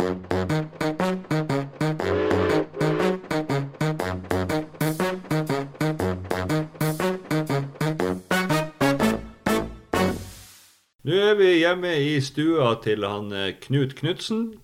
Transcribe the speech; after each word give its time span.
Nå 0.00 0.06
er 0.06 0.14
vi 11.36 11.58
hjemme 11.58 11.90
i 12.00 12.16
stua 12.24 12.70
til 12.80 13.04
han 13.04 13.28
eh, 13.36 13.52
Knut 13.60 13.92
Knutsen, 13.98 14.56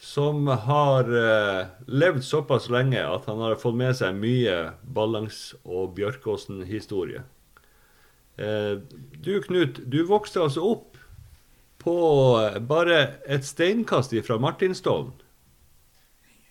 som 0.00 0.48
har 0.48 1.04
eh, 1.12 1.68
levd 1.84 2.24
såpass 2.24 2.72
lenge 2.72 3.04
at 3.04 3.28
han 3.28 3.44
har 3.44 3.60
fått 3.60 3.76
med 3.76 3.92
seg 3.98 4.16
mye 4.16 4.72
Ballangs- 4.88 5.52
og 5.68 5.92
Bjørkåsen-historie. 5.98 7.26
Eh, 8.40 8.80
du 9.20 9.36
Knut, 9.44 9.84
du 9.84 10.00
vokste 10.08 10.40
altså 10.46 10.64
opp 10.78 10.97
på 11.88 12.60
bare 12.68 13.00
et 13.26 13.46
steinkast 13.46 14.12
fra 14.26 14.38
Martinstollen. 14.38 15.12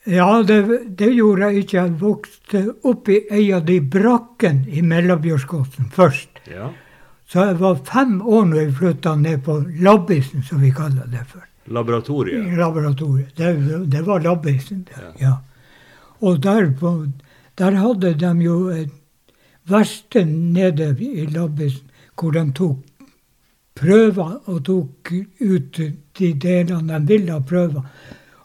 Ja, 0.08 0.44
det, 0.48 0.62
det 0.98 1.10
gjorde 1.12 1.50
jeg 1.50 1.64
ikke. 1.66 1.78
Jeg 1.78 1.96
vokste 2.00 2.62
opp 2.88 3.10
i 3.12 3.20
ei 3.34 3.50
av 3.56 3.66
de 3.68 3.82
brakkene 3.84 4.70
i 4.72 4.82
Mellabjørskåsen 4.82 5.90
først. 5.94 6.40
Ja. 6.48 6.70
Så 7.28 7.44
jeg 7.50 7.58
var 7.60 7.82
fem 7.90 8.22
år 8.24 8.46
når 8.48 8.62
jeg 8.62 8.76
flytta 8.78 9.16
ned 9.20 9.44
på 9.44 9.58
Labbisen, 9.84 10.46
som 10.48 10.64
vi 10.64 10.72
kaller 10.72 11.10
det 11.12 11.26
for. 11.28 11.44
Laboratoriet. 11.68 12.40
I 12.40 12.56
laboratoriet. 12.56 13.34
Det, 13.36 13.52
det 13.92 14.06
var 14.08 14.24
Labbisen, 14.24 14.86
det. 14.88 15.02
Ja. 15.02 15.12
Ja. 15.26 15.34
Og 16.24 16.40
der, 16.44 16.72
på, 16.80 16.94
der 17.60 17.76
hadde 17.76 18.14
de 18.16 18.32
jo 18.46 18.62
et 18.72 18.96
verksted 19.68 20.32
nede 20.56 20.94
i 21.04 21.28
Labbisen 21.28 21.92
hvor 22.18 22.32
de 22.34 22.48
tok 22.56 22.80
prøver 23.78 24.38
og 24.50 24.64
tok 24.66 25.12
ut 25.40 25.82
de 26.18 26.32
delene 26.34 27.00
de 27.00 27.08
ville 27.08 27.36
ha 27.36 27.44
prøver. 27.46 27.84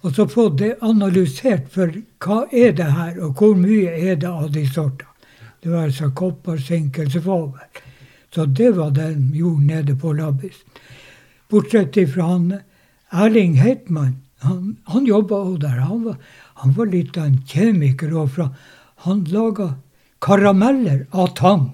Og 0.03 0.15
så 0.15 0.27
få 0.27 0.49
det 0.59 0.75
analysert 0.83 1.69
for 1.71 1.93
hva 2.23 2.43
er 2.51 2.75
det 2.79 2.91
her, 2.91 3.19
og 3.23 3.39
hvor 3.39 3.55
mye 3.59 3.93
er 3.95 4.19
det 4.19 4.29
av 4.29 4.51
de 4.53 4.67
sortene. 4.67 5.09
Det 5.63 5.71
var 5.71 5.87
altså 5.87 6.11
kopper, 6.11 6.59
sink 6.59 6.99
eller 6.99 7.23
svovel. 7.23 7.83
Så 8.35 8.47
det 8.47 8.73
var 8.75 8.91
det 8.91 9.13
de 9.15 9.39
gjorde 9.39 9.67
nede 9.69 9.95
på 9.97 10.13
Labbis. 10.13 10.59
Bortsett 11.51 11.95
fra 12.11 12.33
han 12.33 12.49
Erling 13.13 13.55
Heitmann. 13.61 14.17
Han, 14.43 14.77
han 14.91 15.07
jobba 15.07 15.39
òg 15.39 15.61
der. 15.63 15.79
Han 15.87 16.03
var, 16.09 16.17
han 16.65 16.75
var 16.75 16.91
litt 16.91 17.19
av 17.21 17.29
en 17.29 17.39
kjemiker 17.47 18.11
òg. 18.11 18.41
Han 19.07 19.23
laga 19.31 19.75
karameller 20.25 21.07
av 21.13 21.31
tang. 21.39 21.69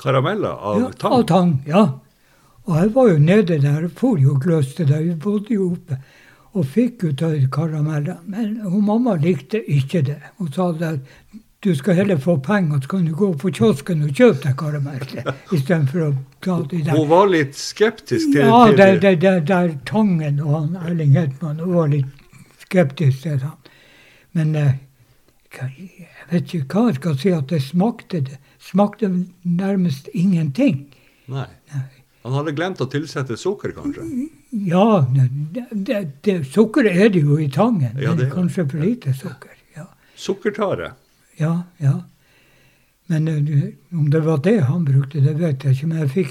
Karameller 0.00 0.56
av 0.56 0.80
ja, 0.80 0.88
tang. 0.96 1.12
Av 1.12 1.26
tang, 1.28 1.52
ja. 1.66 1.84
Og 2.64 2.76
jeg 2.78 2.94
var 2.94 3.08
jo 3.10 3.18
nede 3.18 3.58
der, 3.62 3.88
for 3.96 4.18
jo 4.18 4.34
og 4.34 4.42
gløste 4.42 4.86
der. 4.86 5.02
Vi 5.02 5.14
bodde 5.14 5.54
jo 5.54 5.72
oppe. 5.72 5.98
Og 6.52 6.66
fikk 6.68 7.04
ut 7.08 7.22
av 7.24 7.38
karamellene. 7.52 8.18
Men 8.28 8.60
hun 8.60 8.84
mamma 8.86 9.16
likte 9.16 9.62
ikke 9.64 10.02
det. 10.06 10.18
Hun 10.38 10.52
sa 10.52 10.68
at 10.70 11.00
du 11.62 11.74
skal 11.78 11.94
heller 11.94 12.18
få 12.18 12.36
penger, 12.42 12.80
så 12.82 12.88
kan 12.88 13.04
du 13.06 13.14
gå 13.14 13.28
på 13.38 13.50
kiosken 13.54 14.02
og 14.02 14.10
kjøpe 14.18 14.40
deg 14.42 14.56
karameller. 14.58 15.28
Istedenfor 15.54 16.04
å 16.08 16.10
ta 16.42 16.56
de 16.70 16.80
der. 16.82 16.96
Hun 16.98 17.08
var 17.10 17.30
litt 17.30 17.54
skeptisk 17.54 18.32
til, 18.34 18.42
Ja, 18.42 18.64
det, 18.74 18.88
det, 19.04 19.14
det, 19.22 19.34
der 19.46 19.76
Tangen 19.86 20.40
og 20.42 20.56
han 20.56 20.76
Erling 20.82 21.14
Hetman 21.14 21.62
var 21.70 21.92
litt 21.92 22.10
skeptisk 22.66 23.22
til 23.22 23.38
han. 23.44 23.56
Men 24.34 24.54
eh, 24.58 24.74
jeg 25.54 26.08
vet 26.32 26.54
ikke 26.58 26.74
hva 26.74 26.90
jeg 26.90 26.98
skal 26.98 27.18
si 27.22 27.34
at 27.38 27.48
det 27.54 27.62
smakte. 27.62 28.24
Det 28.26 28.38
smakte 28.58 29.12
nærmest 29.46 30.10
ingenting. 30.12 30.88
Nei. 31.30 31.46
Nei. 31.72 31.88
Han 32.22 32.36
hadde 32.36 32.54
glemt 32.54 32.80
å 32.80 32.86
tilsette 32.86 33.36
sukker, 33.36 33.72
kanskje? 33.74 34.04
Ja, 34.68 35.02
det, 35.10 35.64
det, 35.72 36.00
det, 36.22 36.36
sukker 36.46 36.86
er 36.86 37.08
det 37.10 37.24
jo 37.24 37.38
i 37.42 37.48
tangen, 37.50 37.98
Ja, 37.98 38.14
det 38.14 38.28
er 38.28 38.34
kanskje 38.36 38.68
for 38.70 38.84
lite 38.84 39.14
sukker. 39.14 39.56
Ja, 39.76 39.88
Sukkertare. 40.16 40.94
ja. 41.40 41.62
ja. 41.82 42.00
Men 43.10 43.28
eh, 43.28 43.64
om 43.98 44.10
det 44.10 44.20
var 44.24 44.38
det 44.44 44.60
han 44.68 44.84
brukte, 44.84 45.20
det 45.20 45.34
vet 45.36 45.64
jeg 45.64 45.74
ikke. 45.74 45.88
Men 45.90 45.98
jeg 46.04 46.12
fikk 46.14 46.30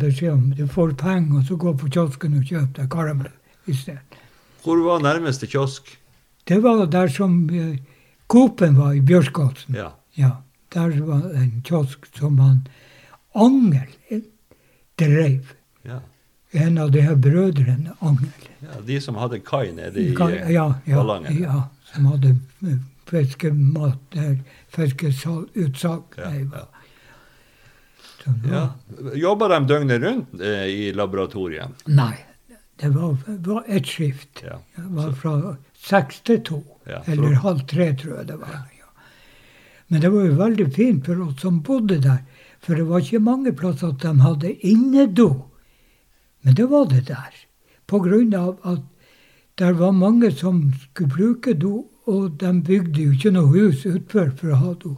beskjed 0.00 0.32
om 0.32 0.46
du 0.54 0.64
får 0.70 0.94
penger, 1.00 1.40
og 1.40 1.48
så 1.48 1.58
gå 1.60 1.74
på 1.76 1.90
kiosken 1.92 2.38
og 2.38 2.46
kjøp 2.46 2.70
deg 2.78 2.88
karamell 2.92 3.34
i 3.66 3.74
stedet. 3.76 4.22
Hvor 4.64 4.80
var 4.86 5.02
nærmeste 5.04 5.48
kiosk? 5.50 5.90
Det 6.46 6.62
var 6.62 6.86
der 6.90 7.10
som 7.12 7.42
eh, 7.50 7.76
Coop-en 8.30 8.78
var, 8.78 8.94
i 8.94 9.02
Bjørskåsen. 9.04 9.76
Ja. 9.76 9.90
Ja, 10.16 10.30
der 10.74 10.94
var 11.04 11.26
en 11.36 11.60
kiosk 11.66 12.06
som 12.16 12.38
han 12.40 12.64
Angel 13.36 13.90
drev. 14.98 15.52
ja. 15.82 16.00
En 16.56 16.78
av 16.78 16.90
de 16.94 17.00
her 17.02 17.16
brødrene, 17.20 17.92
Angel. 18.00 18.30
ja 18.62 18.80
de 18.86 19.00
som 19.02 19.16
hadde 19.20 19.40
kai 19.44 19.72
nede 19.76 19.98
i 20.00 20.14
Ka- 20.16 20.30
eh, 20.32 20.50
ja, 20.54 20.74
ja, 20.86 20.96
Ballangen. 20.96 21.40
ja, 21.42 21.68
som 21.92 22.06
hadde 22.06 22.30
eh, 22.62 22.78
fiskemat 23.10 23.98
der, 24.14 24.38
fiskeutsalg. 24.72 26.16
Ja, 26.16 26.30
ja. 26.34 26.66
Ja. 28.50 28.62
Jobba 29.14 29.48
de 29.48 29.58
døgnet 29.66 30.02
rundt 30.02 30.40
eh, 30.40 30.64
i 30.66 30.92
laboratoriet? 30.96 31.84
Nei, 31.86 32.14
det 32.80 32.88
var, 32.94 33.16
var 33.46 33.64
ett 33.68 33.86
skift. 33.86 34.42
Ja. 34.42 34.58
Det 34.76 34.88
var 34.96 35.12
fra 35.12 35.34
seks 35.86 36.20
til 36.26 36.40
to. 36.46 36.62
Ja, 36.90 37.02
eller 37.06 37.36
halv 37.44 37.62
tre, 37.70 37.92
tror 37.98 38.16
jeg 38.20 38.26
det 38.32 38.38
var. 38.40 38.56
Ja. 38.78 38.88
Men 39.88 40.02
det 40.02 40.10
var 40.10 40.24
jo 40.26 40.34
veldig 40.40 40.66
fint 40.74 41.06
for 41.06 41.20
oss 41.28 41.40
som 41.44 41.60
bodde 41.62 42.00
der. 42.02 42.18
For 42.66 42.74
det 42.74 42.88
var 42.88 42.98
ikke 43.04 43.22
mange 43.22 43.52
plasser 43.54 43.92
at 43.92 44.02
de 44.02 44.12
hadde 44.24 44.52
innedo. 44.66 45.28
Men 46.42 46.56
det 46.58 46.66
var 46.70 46.88
det 46.90 47.04
der. 47.06 47.34
På 47.86 48.00
grunn 48.02 48.34
av 48.34 48.56
at 48.66 48.82
det 49.58 49.70
var 49.78 49.92
mange 49.94 50.32
som 50.34 50.72
skulle 50.74 51.12
bruke 51.14 51.54
do, 51.54 51.86
og 52.06 52.40
de 52.40 52.50
bygde 52.62 53.02
jo 53.04 53.12
ikke 53.14 53.32
noe 53.34 53.52
hus 53.54 53.84
utfor 53.86 54.32
for 54.38 54.50
å 54.50 54.58
ha 54.64 54.72
do. 54.82 54.96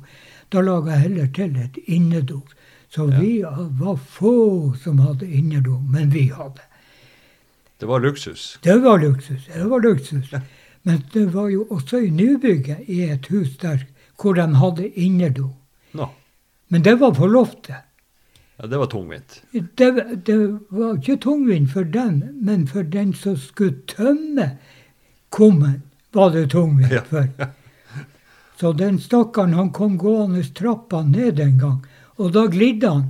Da 0.53 0.65
laga 0.65 0.97
jeg 0.97 1.05
heller 1.05 1.29
til 1.37 1.57
et 1.61 1.77
innedo. 1.87 2.41
Så 2.89 3.11
Ja. 3.11 3.21
vi 3.21 3.43
var 3.81 3.97
få 3.97 4.75
som 4.77 4.99
hadde 4.99 5.29
innedo, 5.29 5.79
men 5.79 6.11
vi 6.11 6.29
hadde. 6.33 6.65
Det 7.81 7.87
var 7.89 8.01
luksus. 8.01 8.59
Det 8.63 8.83
var 8.83 8.99
luksus. 8.99 9.47
Det 9.47 9.71
var 9.71 9.81
luksus. 9.81 10.33
Men 10.85 11.05
det 11.13 11.35
var 11.35 11.49
jo 11.49 11.67
også 11.71 11.99
i 12.07 12.11
nybygget 12.11 12.89
i 12.89 13.03
et 13.11 13.27
hus 13.27 13.57
der 13.59 13.85
hvor 14.21 14.35
de 14.35 14.55
hadde 14.55 14.89
innedo. 14.89 15.51
Men 16.69 16.83
det 16.83 16.95
var 17.01 17.15
på 17.15 17.27
loftet. 17.27 17.85
Ja, 18.59 18.67
det 18.67 18.79
var 18.79 18.87
tungvint. 18.91 19.43
Det, 19.53 19.91
det 20.27 20.37
var 20.75 20.97
ikke 20.99 21.17
tungvint 21.23 21.71
for 21.73 21.85
den, 21.85 22.19
men 22.43 22.67
for 22.67 22.83
den 22.83 23.13
som 23.15 23.37
skulle 23.39 23.79
tømme 23.87 24.51
kummen, 25.31 25.83
var 26.13 26.33
det 26.35 26.49
tungvint 26.51 26.93
Ja. 26.93 27.03
for. 27.07 27.29
Så 28.59 28.73
den 28.75 28.99
stakkaren 28.99 29.53
han 29.55 29.71
kom 29.71 29.95
gående 29.99 30.43
trappa 30.43 31.05
ned 31.07 31.39
en 31.41 31.59
gang, 31.59 31.79
og 32.19 32.33
da 32.35 32.47
glidde 32.51 32.91
han. 32.91 33.05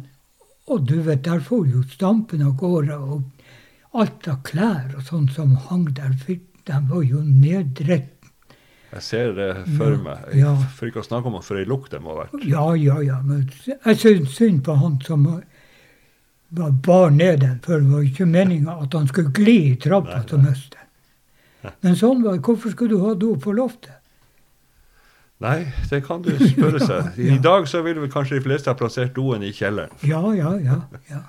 Og 0.69 0.84
du 0.84 0.98
vet, 1.00 1.22
der 1.25 1.40
for 1.40 1.64
jo 1.64 1.80
stampen 1.88 2.42
av 2.44 2.58
gårde, 2.60 2.98
og 2.98 3.22
alt 3.96 4.28
av 4.28 4.42
klær 4.44 4.92
og 4.98 5.06
sånn 5.08 5.30
som 5.32 5.54
hang 5.70 5.86
der, 5.96 6.12
de 6.28 6.80
var 6.90 7.02
jo 7.08 7.22
neddrett. 7.25 8.18
Jeg 8.93 9.03
ser 9.04 9.32
det 9.37 9.49
for 9.76 9.91
Ja, 9.93 9.99
meg. 10.00 10.28
ja. 10.38 10.54
For 10.78 10.88
ikke 10.88 11.03
å 11.03 11.06
snakke 11.06 11.28
om 11.28 11.43
for 11.44 11.59
ei 11.60 11.65
lukt 11.69 11.91
det 11.93 12.00
må 12.00 12.15
ha 12.15 12.22
vært. 12.25 12.44
Ja, 12.49 12.65
ja, 12.75 13.00
ja. 13.04 13.19
Men 13.22 13.50
jeg 13.66 13.97
syns 14.00 14.37
synd 14.38 14.62
på 14.65 14.76
han 14.81 14.97
som 15.04 15.26
var 15.28 16.71
bar 16.72 17.10
ned 17.12 17.41
den, 17.44 17.59
for 17.60 17.81
det 17.81 17.91
var 17.93 18.06
ikke 18.09 18.25
meninga 18.26 18.78
at 18.82 18.94
han 18.97 19.06
skulle 19.10 19.32
gli 19.37 19.59
i 19.72 19.76
trappa 19.76 20.22
til 20.31 20.38
møster. 20.41 20.81
Men 21.82 21.97
sånn 22.00 22.22
var 22.25 22.38
det. 22.38 22.43
Hvorfor 22.47 22.72
skulle 22.72 22.97
du 22.97 23.04
ha 23.04 23.12
do 23.15 23.34
på 23.37 23.53
loftet? 23.53 23.93
Nei, 25.38 25.66
det 25.91 26.00
kan 26.06 26.22
du 26.25 26.32
spørre 26.41 26.81
seg. 26.82 27.12
I 27.22 27.28
Ja. 27.34 27.37
dag 27.44 27.69
så 27.70 27.82
vil 27.84 28.00
vel 28.00 28.10
kanskje 28.10 28.38
de 28.41 28.44
fleste 28.49 28.72
ha 28.72 28.75
plassert 28.78 29.12
doen 29.15 29.43
i 29.47 29.53
kjelleren. 29.55 29.93
Ja, 30.03 30.22
ja, 30.34 30.55
ja. 30.65 30.81
ja. 31.12 31.20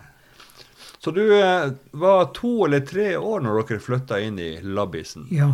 Så 1.00 1.12
du 1.16 1.22
eh, 1.36 1.70
var 1.91 2.26
to 2.36 2.66
eller 2.66 2.80
tre 2.88 3.12
år 3.20 3.44
når 3.46 3.62
dere 3.70 3.80
flytta 3.84 4.18
inn 4.24 4.40
i 4.40 4.53
Labbisen. 4.64 5.28
ja. 5.32 5.52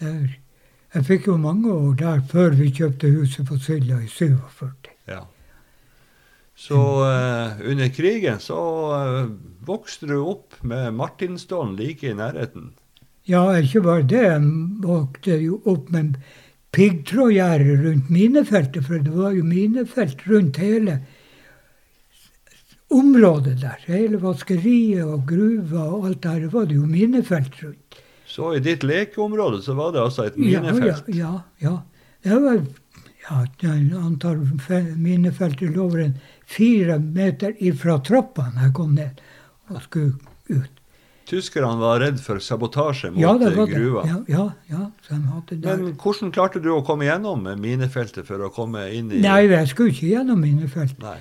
Der, 0.00 0.36
jeg 0.94 1.04
fikk 1.08 1.26
jo 1.26 1.36
mange 1.40 1.72
år 1.72 1.96
der 1.98 2.22
før 2.30 2.54
vi 2.58 2.70
kjøpte 2.74 3.10
huset 3.10 3.48
på 3.48 3.58
Silja 3.62 3.98
i 4.04 4.08
47. 4.08 4.70
Ja. 5.10 5.24
Så 6.58 6.78
uh, 7.06 7.58
under 7.70 7.90
krigen 7.94 8.40
så 8.42 8.58
uh, 8.90 9.30
vokste 9.66 10.08
du 10.10 10.16
opp 10.20 10.58
med 10.62 10.90
Martinsdalen 10.98 11.76
like 11.78 12.08
i 12.08 12.16
nærheten. 12.18 12.72
Ja, 13.28 13.44
ikke 13.60 13.84
bare 13.84 14.06
det. 14.08 14.24
Jeg 14.24 14.42
vokste 14.82 15.36
jo 15.42 15.60
opp 15.68 15.90
med 15.94 16.16
piggtrådgjerde 16.72 17.76
rundt 17.84 18.10
minefeltet, 18.10 18.86
for 18.86 19.02
det 19.04 19.14
var 19.14 19.36
jo 19.36 19.44
minefelt 19.44 20.24
rundt 20.28 20.58
hele 20.62 20.98
området 22.90 23.58
der. 23.62 23.78
Hele 23.86 24.20
vaskeriet 24.22 25.04
og 25.04 25.26
gruva 25.28 25.84
og 25.92 26.08
alt 26.08 26.22
der, 26.24 26.48
var 26.52 26.68
det 26.68 26.78
jo 26.80 26.86
minefelt 26.88 27.62
rundt. 27.62 28.00
Så 28.28 28.52
i 28.56 28.60
ditt 28.60 28.84
lekeområde 28.84 29.62
så 29.64 29.74
var 29.78 29.94
det 29.94 30.02
altså 30.04 30.28
et 30.28 30.36
minefelt. 30.36 31.08
Ja, 31.08 31.40
ja. 31.58 31.70
ja. 31.70 31.76
Det 32.22 32.40
var 32.44 32.58
ja, 33.28 33.44
den 33.60 33.92
antall 33.96 34.42
minefeltet 34.96 35.76
lå 35.76 35.88
en 36.00 36.18
fire 36.48 36.98
meter 36.98 37.54
ifra 37.58 37.98
trappa 38.04 38.50
da 38.54 38.66
jeg 38.68 38.74
kom 38.76 38.94
ned 38.96 39.22
og 39.68 39.80
skulle 39.84 40.16
ut. 40.48 40.74
tyskerne 41.28 41.76
var 41.76 42.00
redd 42.00 42.20
for 42.24 42.40
sabotasje 42.40 43.10
mot 43.12 43.20
Ja, 43.20 43.34
det 43.38 43.50
var 43.56 43.66
det. 43.66 43.74
gruva. 43.76 44.04
Ja, 44.08 44.20
ja, 44.28 44.44
ja, 44.70 44.90
så 45.04 45.14
de 45.14 45.26
hadde 45.28 45.56
det. 45.56 45.74
Men 45.76 45.96
hvordan 46.00 46.32
klarte 46.32 46.62
du 46.64 46.70
å 46.72 46.80
komme 46.84 47.04
gjennom 47.04 47.44
minefeltet 47.60 48.24
for 48.26 48.40
å 48.40 48.48
komme 48.52 48.86
inn 48.96 49.12
i 49.12 49.20
Nei, 49.20 49.42
jeg 49.50 49.68
skulle 49.68 49.92
ikke 49.92 50.08
gjennom 50.14 50.40
minefeltet. 50.40 51.02
Nei. 51.04 51.18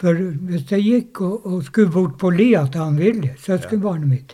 For 0.00 0.16
hvis 0.48 0.64
jeg 0.72 0.86
gikk 0.86 1.20
og, 1.20 1.44
og 1.44 1.64
skulle 1.68 1.92
bort 1.92 2.16
på 2.20 2.30
lia 2.32 2.64
til 2.72 2.80
han 2.80 2.96
Vilje, 2.96 3.34
søskenbarnet 3.44 4.08
mitt, 4.08 4.32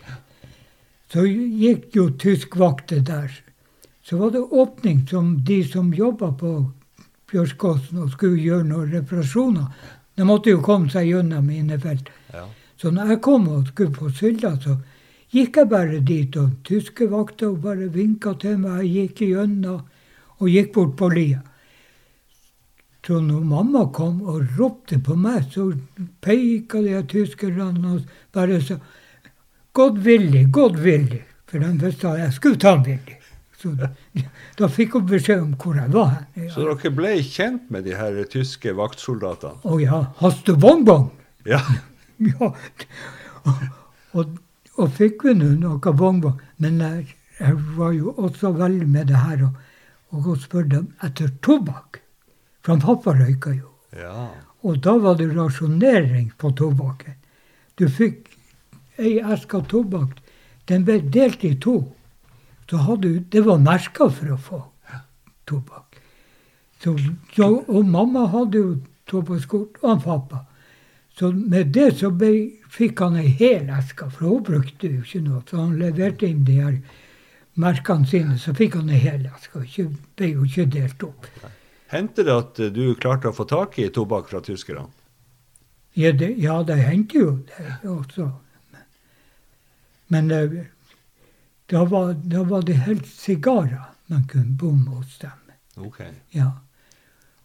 så 1.16 1.22
gikk 1.24 1.94
jo 1.96 2.10
tyskvakter 2.20 3.00
der. 3.00 3.30
Så 4.04 4.18
var 4.20 4.34
det 4.34 4.42
åpning 4.52 5.06
som 5.08 5.44
de 5.44 5.62
som 5.64 5.94
jobba 5.94 6.28
på 6.36 6.50
Bjørskåsen 7.32 8.02
og 8.04 8.10
skulle 8.12 8.42
gjøre 8.42 8.66
noen 8.68 8.90
reparasjoner. 8.92 9.70
De 10.12 10.26
måtte 10.28 10.52
jo 10.52 10.60
komme 10.60 10.92
seg 10.92 11.08
gjennom 11.08 11.48
minefelt. 11.48 12.10
Ja. 12.34 12.44
Så 12.76 12.92
når 12.92 13.14
jeg 13.14 13.22
kom 13.24 13.48
og 13.48 13.70
skulle 13.70 13.96
på 13.96 14.10
Sylda, 14.12 14.52
så 14.60 14.76
gikk 15.32 15.56
jeg 15.56 15.70
bare 15.72 16.02
dit, 16.04 16.36
og 16.36 16.60
tyske 16.68 17.08
vakter 17.08 17.56
bare 17.64 17.88
vinka 17.96 18.34
til 18.42 18.60
meg. 18.60 18.84
Jeg 18.84 19.08
gikk 19.08 19.24
gjennom 19.30 19.80
og 20.36 20.52
gikk 20.52 20.74
bort 20.76 20.94
på 21.00 21.08
lia. 21.16 21.40
Så 23.06 23.22
når 23.24 23.48
mamma 23.48 23.86
kom 23.94 24.20
og 24.26 24.58
ropte 24.58 25.00
på 25.00 25.16
meg, 25.16 25.48
så 25.48 25.70
peika 26.20 26.84
de 26.84 27.00
tyskerne 27.08 27.94
og 27.94 28.04
bare 28.36 28.60
sa 28.60 28.76
Godt 29.76 30.00
villig, 30.05 30.46
godt 30.52 30.78
villig. 30.81 31.23
For 31.50 31.62
de 31.62 31.73
visste 31.82 32.08
at 32.08 32.23
jeg 32.23 32.32
skulle 32.37 32.61
ta 32.61 32.75
villig. 32.81 33.19
Så 33.61 33.73
da, 34.58 34.69
fikk 34.73 34.96
hun 34.96 35.06
beskjed 35.08 35.43
om 35.43 35.52
hvor 35.61 35.76
jeg 35.76 35.93
var. 35.93 36.17
Ja. 36.37 36.49
Så 36.55 36.64
dere 36.69 36.93
ble 36.96 37.12
kjent 37.25 37.69
med 37.73 37.84
de 37.88 37.96
her 37.96 38.17
tyske 38.32 38.73
vaktsoldatene? 38.76 39.61
Å 39.64 39.78
ja, 39.82 40.00
hast 40.23 40.49
du 40.49 40.56
bonbon? 40.56 41.11
Ja. 41.49 41.62
Ja. 42.17 42.46
Og, 43.44 43.64
og, 44.17 44.31
og 44.81 44.93
fikk 44.96 45.26
vi 45.26 45.34
nå 45.37 45.50
noe 45.61 45.90
bongbong. 46.00 46.38
Men 46.64 46.78
jeg, 46.81 47.11
jeg 47.37 47.58
var 47.76 47.90
jo 47.93 48.14
også 48.17 48.55
veldig 48.56 48.87
med 48.88 49.11
det 49.11 49.20
her 49.20 49.43
og, 49.44 49.58
og 50.17 50.31
spørre 50.40 50.70
dem 50.78 50.87
etter 51.05 51.34
tobakk. 51.44 52.00
For 52.64 52.81
pappa 52.81 53.12
røyka 53.19 53.52
jo. 53.52 53.69
ja. 54.00 54.31
Og 54.64 54.81
da 54.82 54.96
var 54.99 55.20
det 55.20 55.28
rasjonering 55.37 56.32
på 56.40 56.50
tobakken. 56.56 57.14
Du 57.78 57.84
fikk 57.93 58.25
ei 58.98 59.19
eske 59.20 59.60
tobakk. 59.69 60.19
Den 60.66 60.84
ble 60.84 61.00
delt 61.00 61.44
i 61.44 61.54
to. 61.54 61.93
Du, 62.66 63.20
Det 63.20 63.44
var 63.46 63.58
merka 63.62 64.08
for 64.10 64.32
å 64.34 64.37
få 64.37 64.62
tobakk. 65.46 66.00
Så, 66.82 66.96
så, 67.34 67.48
og 67.69 67.87
mamma 67.88 68.26
hadde 68.28 68.58
jo 68.58 68.75
tobakkskort, 69.08 69.78
og 69.82 69.88
han 69.88 70.02
pappa. 70.02 70.43
Så 71.16 71.31
med 71.32 71.72
det 71.72 71.94
så 72.00 72.10
ble, 72.10 72.58
fikk 72.69 73.00
han 73.00 73.16
ei 73.16 73.31
hel 73.38 73.70
eske, 73.72 74.10
for 74.12 74.28
hun 74.28 74.43
brukte 74.44 74.90
jo 74.90 75.04
ikke 75.04 75.22
noe. 75.25 75.42
Så 75.49 75.56
han 75.62 75.78
leverte 75.81 76.28
inn 76.28 76.42
de 76.44 76.58
her 76.60 76.75
merkene 77.56 78.04
sine, 78.10 78.37
så 78.38 78.52
fikk 78.56 78.76
han 78.76 78.90
ei 78.90 78.99
hel 79.00 79.25
eske. 79.31 79.62
ikke- 79.64 79.96
ble 80.16 80.26
jo 80.32 80.44
ikke 80.44 80.66
delt 80.70 81.02
opp. 81.02 81.26
Hendte 81.88 82.25
det 82.25 82.34
at 82.34 82.75
du 82.75 82.94
klarte 82.94 83.31
å 83.31 83.34
få 83.34 83.46
tak 83.49 83.78
i 83.78 83.88
tobakk 83.88 84.28
fra 84.28 84.40
tyskerne? 84.40 84.88
Ja, 85.94 86.12
det, 86.12 86.37
ja, 86.38 86.62
det 86.62 86.76
hendte 86.76 87.14
jo 87.19 87.31
det 87.46 87.88
også. 87.88 88.31
Men 90.08 90.31
eh, 90.31 90.64
da 91.70 91.85
var, 91.85 92.12
da 92.14 92.43
var 92.43 92.62
det 92.62 92.76
helt 92.87 93.06
sigarer 93.06 93.82
man 94.06 94.25
kunne 94.31 94.56
bomme 94.58 94.91
hos 95.00 95.19
dem. 95.19 95.31
Okay. 95.76 96.12
Ja. 96.31 96.50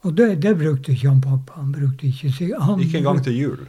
Og 0.02 0.14
det, 0.18 0.36
det 0.42 0.56
brukte 0.58 0.92
ikke 0.94 1.10
han 1.10 1.22
pappa. 1.22 1.54
Han 1.62 1.72
brukte 1.72 2.08
ikke 2.08 2.32
sigarer. 2.32 2.80
Ikke 2.82 2.98
engang 3.02 3.24
til 3.26 3.38
jul? 3.38 3.64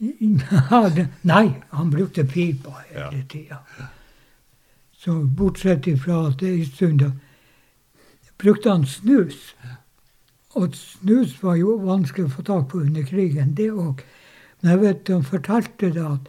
Nei, 1.32 1.46
han 1.70 1.90
brukte 1.92 2.24
pipa 2.24 2.70
hele 2.88 3.00
Ja. 3.00 3.22
tida. 3.28 3.58
Så 4.92 5.14
bortsett 5.24 5.86
ifra 5.86 6.26
at 6.28 6.38
det 6.40 6.48
en 6.54 6.66
stund 6.66 7.02
brukte 8.38 8.70
han 8.70 8.86
snus. 8.86 9.54
Og 10.56 10.74
snus 10.76 11.42
var 11.42 11.56
jo 11.56 11.76
vanskelig 11.84 12.26
å 12.26 12.34
få 12.36 12.42
tak 12.42 12.68
på 12.72 12.80
under 12.80 13.02
krigen, 13.06 13.54
det 13.54 13.70
òg. 13.70 14.00
Men 14.60 14.70
jeg 14.72 14.80
vet 14.80 15.08
han 15.08 15.24
fortalte 15.24 15.90
det 15.94 16.04
at 16.04 16.28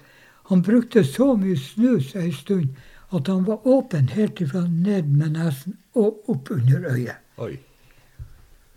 han 0.51 0.61
brukte 0.67 1.03
så 1.07 1.31
mye 1.39 1.55
snus 1.57 2.11
en 2.19 2.31
stund 2.35 2.75
at 3.15 3.27
han 3.31 3.45
var 3.47 3.63
åpen 3.67 4.09
helt 4.11 4.39
ifra 4.43 4.61
ned 4.67 5.07
med 5.15 5.33
nesen 5.39 5.77
og 5.95 6.29
opp 6.31 6.51
under 6.51 6.85
øyet. 6.91 7.17
Oi. 7.39 7.55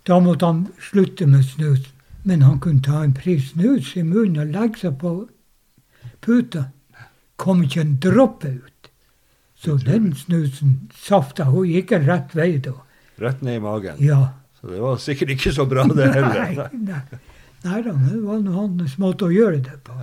Da 0.07 0.19
måtte 0.23 0.47
han 0.47 0.65
slutte 0.89 1.27
med 1.27 1.43
snus. 1.47 1.85
Men 2.25 2.41
han 2.41 2.57
kunne 2.63 2.81
ta 2.83 3.03
en 3.03 3.13
pris 3.13 3.51
snus 3.51 3.91
i 3.99 4.03
munnen 4.03 4.41
og 4.41 4.53
legge 4.55 4.81
seg 4.81 4.95
på 5.03 5.11
puta. 6.25 6.65
Kom 7.37 7.61
ikke 7.65 7.83
en 7.83 7.93
dråpe 8.01 8.49
ut. 8.55 8.89
Så 9.59 9.77
den 9.83 10.11
snusen 10.17 10.77
safta. 10.95 11.45
Hun 11.51 11.67
gikk 11.69 11.91
en 11.95 12.07
rett 12.07 12.35
vei 12.35 12.55
da. 12.63 12.73
Rett 13.21 13.43
ned 13.45 13.59
i 13.59 13.63
magen. 13.63 13.99
Ja. 14.03 14.33
Så 14.59 14.71
det 14.73 14.81
var 14.81 14.97
sikkert 15.03 15.35
ikke 15.35 15.53
så 15.55 15.67
bra, 15.69 15.85
det 15.91 16.09
heller. 16.17 16.69
nei. 16.73 17.21
Nei 17.65 17.79
da, 17.81 17.93
det 17.93 18.19
var 18.21 18.41
nå 18.43 18.53
hans 18.57 18.97
måte 19.01 19.27
å 19.29 19.33
gjøre 19.33 19.61
det 19.65 19.79
på. 19.85 19.95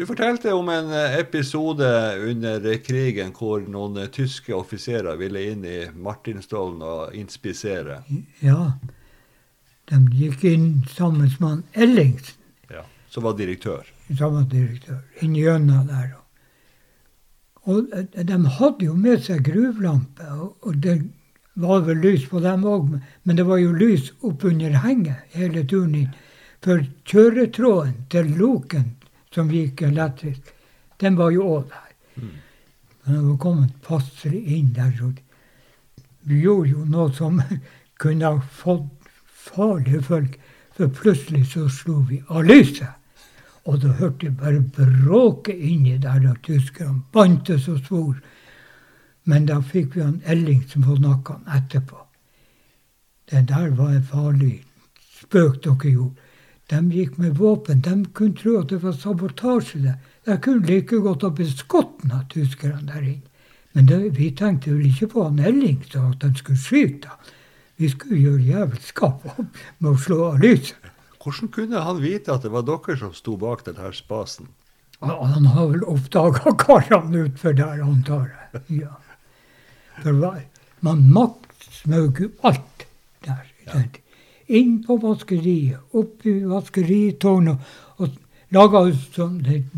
Du 0.00 0.06
fortalte 0.06 0.52
om 0.52 0.68
en 0.68 0.92
eh, 0.92 1.18
episode 1.18 2.16
under 2.24 2.62
krigen 2.80 3.34
hvor 3.36 3.60
noen 3.68 3.98
eh, 4.00 4.06
tyske 4.08 4.54
offiserer 4.56 5.18
ville 5.20 5.42
inn 5.50 5.64
i 5.68 5.74
Martinstollen 5.92 6.80
og 6.80 7.16
inspisere. 7.20 7.98
Ja. 8.40 8.78
De 9.92 9.98
gikk 10.16 10.46
inn 10.48 10.70
sammen 10.88 11.28
med 11.28 11.44
han 11.44 11.60
Ellingsen, 11.74 12.38
Ja. 12.72 12.86
Som 13.12 13.26
var 13.28 13.36
direktør. 13.36 13.90
samme 14.16 14.46
direktør, 14.48 15.02
inn 15.20 15.34
gjennom 15.36 15.90
der. 15.92 16.14
Og 17.68 17.92
eh, 17.92 18.24
de 18.24 18.38
hadde 18.56 18.88
jo 18.88 18.94
med 18.96 19.20
seg 19.26 19.44
gruvelampe, 19.50 20.30
og 20.64 20.80
det 20.80 20.96
var 21.60 21.84
vel 21.90 22.00
lys 22.00 22.24
på 22.24 22.40
dem 22.40 22.64
òg, 22.64 22.88
men 23.24 23.36
det 23.36 23.44
var 23.44 23.60
jo 23.60 23.76
lys 23.76 24.14
oppunder 24.22 24.80
henget 24.80 25.28
hele 25.36 25.66
turen 25.68 25.94
inn. 26.06 26.16
For 26.64 26.88
kjøretråden 27.04 28.00
til 28.08 28.32
loken 28.40 28.94
som 29.34 29.50
gikk 29.50 29.82
elektrisk, 29.82 30.54
den 31.00 31.16
var 31.16 31.30
jo 31.30 31.46
òg 31.56 31.68
der. 31.70 31.90
Mm. 32.16 32.30
Men 33.04 33.14
det 33.14 33.24
var 33.26 33.36
kommet 33.42 33.82
passelig 33.86 34.40
inn 34.56 34.72
der, 34.74 34.90
så 34.98 35.12
vi 36.28 36.40
gjorde 36.42 36.70
jo 36.70 36.84
noe 36.84 37.12
som 37.14 37.42
kunne 38.02 38.26
ha 38.26 38.40
fått 38.40 39.10
farlige 39.26 40.02
folk. 40.02 40.38
For 40.76 40.88
plutselig 40.88 41.46
så 41.52 41.68
slo 41.68 42.00
vi 42.08 42.22
av 42.28 42.44
lyset. 42.48 42.96
Og 43.68 43.82
da 43.82 43.92
hørte 43.98 44.26
jeg 44.26 44.36
bare 44.40 44.62
bråket 44.74 45.58
inni 45.60 45.98
der 46.00 46.22
da 46.24 46.32
tyskerne 46.42 47.02
bantes 47.12 47.68
og 47.68 47.82
svor. 47.84 48.14
Men 49.28 49.46
da 49.46 49.60
fikk 49.60 49.96
vi 49.96 50.02
han 50.02 50.22
Ellingsen 50.24 50.86
på 50.86 50.96
nakken 51.02 51.44
etterpå. 51.46 51.98
Det 53.30 53.44
der 53.48 53.70
var 53.76 53.92
en 53.94 54.08
farlig 54.08 54.56
spøk 55.20 55.60
dere 55.64 55.92
gjorde. 55.92 56.29
De 56.70 56.80
gikk 56.94 57.18
med 57.18 57.38
våpen. 57.38 57.82
De 57.82 58.04
kunne 58.14 58.36
tro 58.38 58.60
at 58.60 58.70
det 58.70 58.82
var 58.82 58.94
sabotasje 58.94 59.82
der. 59.82 59.98
De 60.26 60.36
kunne 60.38 60.66
like 60.66 60.96
godt 61.02 61.22
ha 61.22 61.30
av 61.30 62.24
tyskerne 62.30 62.86
der 62.86 63.02
inne. 63.02 63.26
Men 63.72 63.86
det, 63.86 64.18
vi 64.18 64.30
tenkte 64.34 64.72
vel 64.74 64.86
ikke 64.86 65.08
på 65.12 65.24
han 65.28 65.38
Elling, 65.38 65.82
så 65.90 66.10
at 66.10 66.22
de 66.22 66.30
skulle 66.38 66.58
skyte 66.58 67.08
han. 67.08 67.34
Vi 67.76 67.88
skulle 67.88 68.18
gjøre 68.20 68.42
jævelskap 68.42 69.26
med 69.78 69.90
å 69.90 69.98
slå 69.98 70.24
av 70.32 70.40
lyset. 70.42 70.90
Hvordan 71.20 71.52
kunne 71.54 71.82
han 71.84 72.00
vite 72.02 72.32
at 72.32 72.42
det 72.44 72.50
var 72.52 72.64
dere 72.66 72.96
som 72.98 73.14
sto 73.14 73.36
bak 73.40 73.62
denne 73.66 73.92
spasen? 73.96 74.48
Han 75.00 75.46
har 75.54 75.70
vel 75.70 75.84
oppdaga 75.88 76.52
karene 76.60 77.26
utfor 77.28 77.56
der, 77.56 77.80
antar 77.84 78.26
jeg. 78.28 78.82
Ja. 78.82 78.96
For 80.02 80.20
man 80.84 81.06
maktsmøg 81.14 82.20
jo 82.24 82.30
alt 82.44 82.86
der. 83.24 83.46
Ja. 83.66 83.84
Inn 84.50 84.80
på 84.82 84.96
vaskeriet, 84.98 85.78
opp 85.94 86.26
i 86.26 86.40
vaskeritårnet, 86.50 87.70
og 88.02 88.16
laga 88.54 88.82
sånn 89.14 89.38
et 89.46 89.68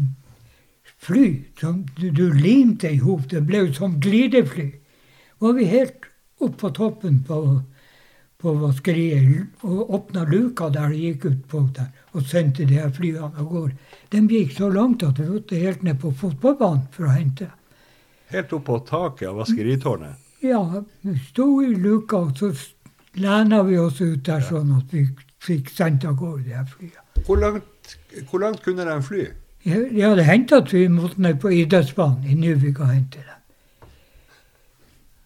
fly 1.02 1.26
som 1.60 1.82
du, 1.98 2.08
du 2.10 2.30
limte 2.32 2.88
i 2.88 3.02
hop. 3.02 3.26
Det 3.28 3.42
ble 3.44 3.66
jo 3.66 3.74
som 3.76 3.98
glidefly. 4.00 4.70
Var 5.42 5.58
vi 5.58 5.68
helt 5.68 6.08
opp 6.42 6.56
på 6.62 6.70
toppen 6.74 7.20
på, 7.26 7.38
på 8.40 8.54
vaskeriet 8.62 9.66
og 9.66 9.92
åpna 9.98 10.24
luka 10.30 10.70
der 10.74 10.94
det 10.94 11.00
gikk 11.02 11.26
ut 11.26 11.46
på 11.50 11.64
der, 11.76 11.90
og 12.14 12.26
sendte 12.30 12.66
de 12.66 12.78
her 12.80 12.92
flyene 12.94 13.28
av 13.28 13.48
gårde. 13.50 13.76
De 14.14 14.22
gikk 14.30 14.56
så 14.56 14.70
langt 14.72 15.04
at 15.06 15.20
vi 15.20 15.28
måtte 15.30 15.58
helt 15.58 15.82
ned 15.86 16.00
på 16.02 16.14
fotballbanen 16.22 16.88
for 16.94 17.10
å 17.10 17.16
hente. 17.16 17.50
Helt 18.32 18.52
opp 18.56 18.68
på 18.70 18.78
taket 18.88 19.28
av 19.28 19.42
vaskeritårnet. 19.42 20.16
Ja, 20.42 20.62
vi 21.06 21.18
sto 21.28 21.60
i 21.62 21.74
luka, 21.76 22.24
og 22.24 22.38
så 22.38 22.54
lena 23.14 23.62
vi 23.62 23.78
oss 23.78 24.00
ut 24.00 24.24
der 24.26 24.40
sånn 24.44 24.72
at 24.76 24.92
vi 24.94 25.06
fikk 25.42 25.70
sendt 25.72 26.06
av 26.08 26.16
gårde 26.20 26.48
de 26.48 26.64
flyene. 26.70 27.24
Hvor 27.26 27.38
langt, 27.42 27.96
hvor 28.30 28.42
langt 28.42 28.62
kunne 28.64 28.86
de 28.88 28.98
fly? 29.04 29.26
Ja, 29.64 30.14
det 30.18 30.26
hentet 30.26 30.66
at 30.66 30.72
vi 30.74 30.88
måtte 30.90 31.22
ned 31.22 31.38
på 31.42 31.52
idrettsbanen 31.54 32.26
i 32.26 32.34
Nuvik 32.34 32.80
og 32.80 32.90
hente 32.90 33.20
dem. 33.22 33.88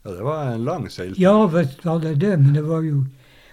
Ja, 0.04 0.12
det 0.12 0.24
var 0.26 0.50
en 0.52 0.64
lang 0.64 0.90
seiltur. 0.90 1.20
Ja 1.20 1.46
visst 1.50 1.84
var 1.84 2.02
det 2.02 2.18
det, 2.20 2.36
men 2.38 2.54
det 2.54 2.64
var 2.66 2.84
jo 2.86 3.04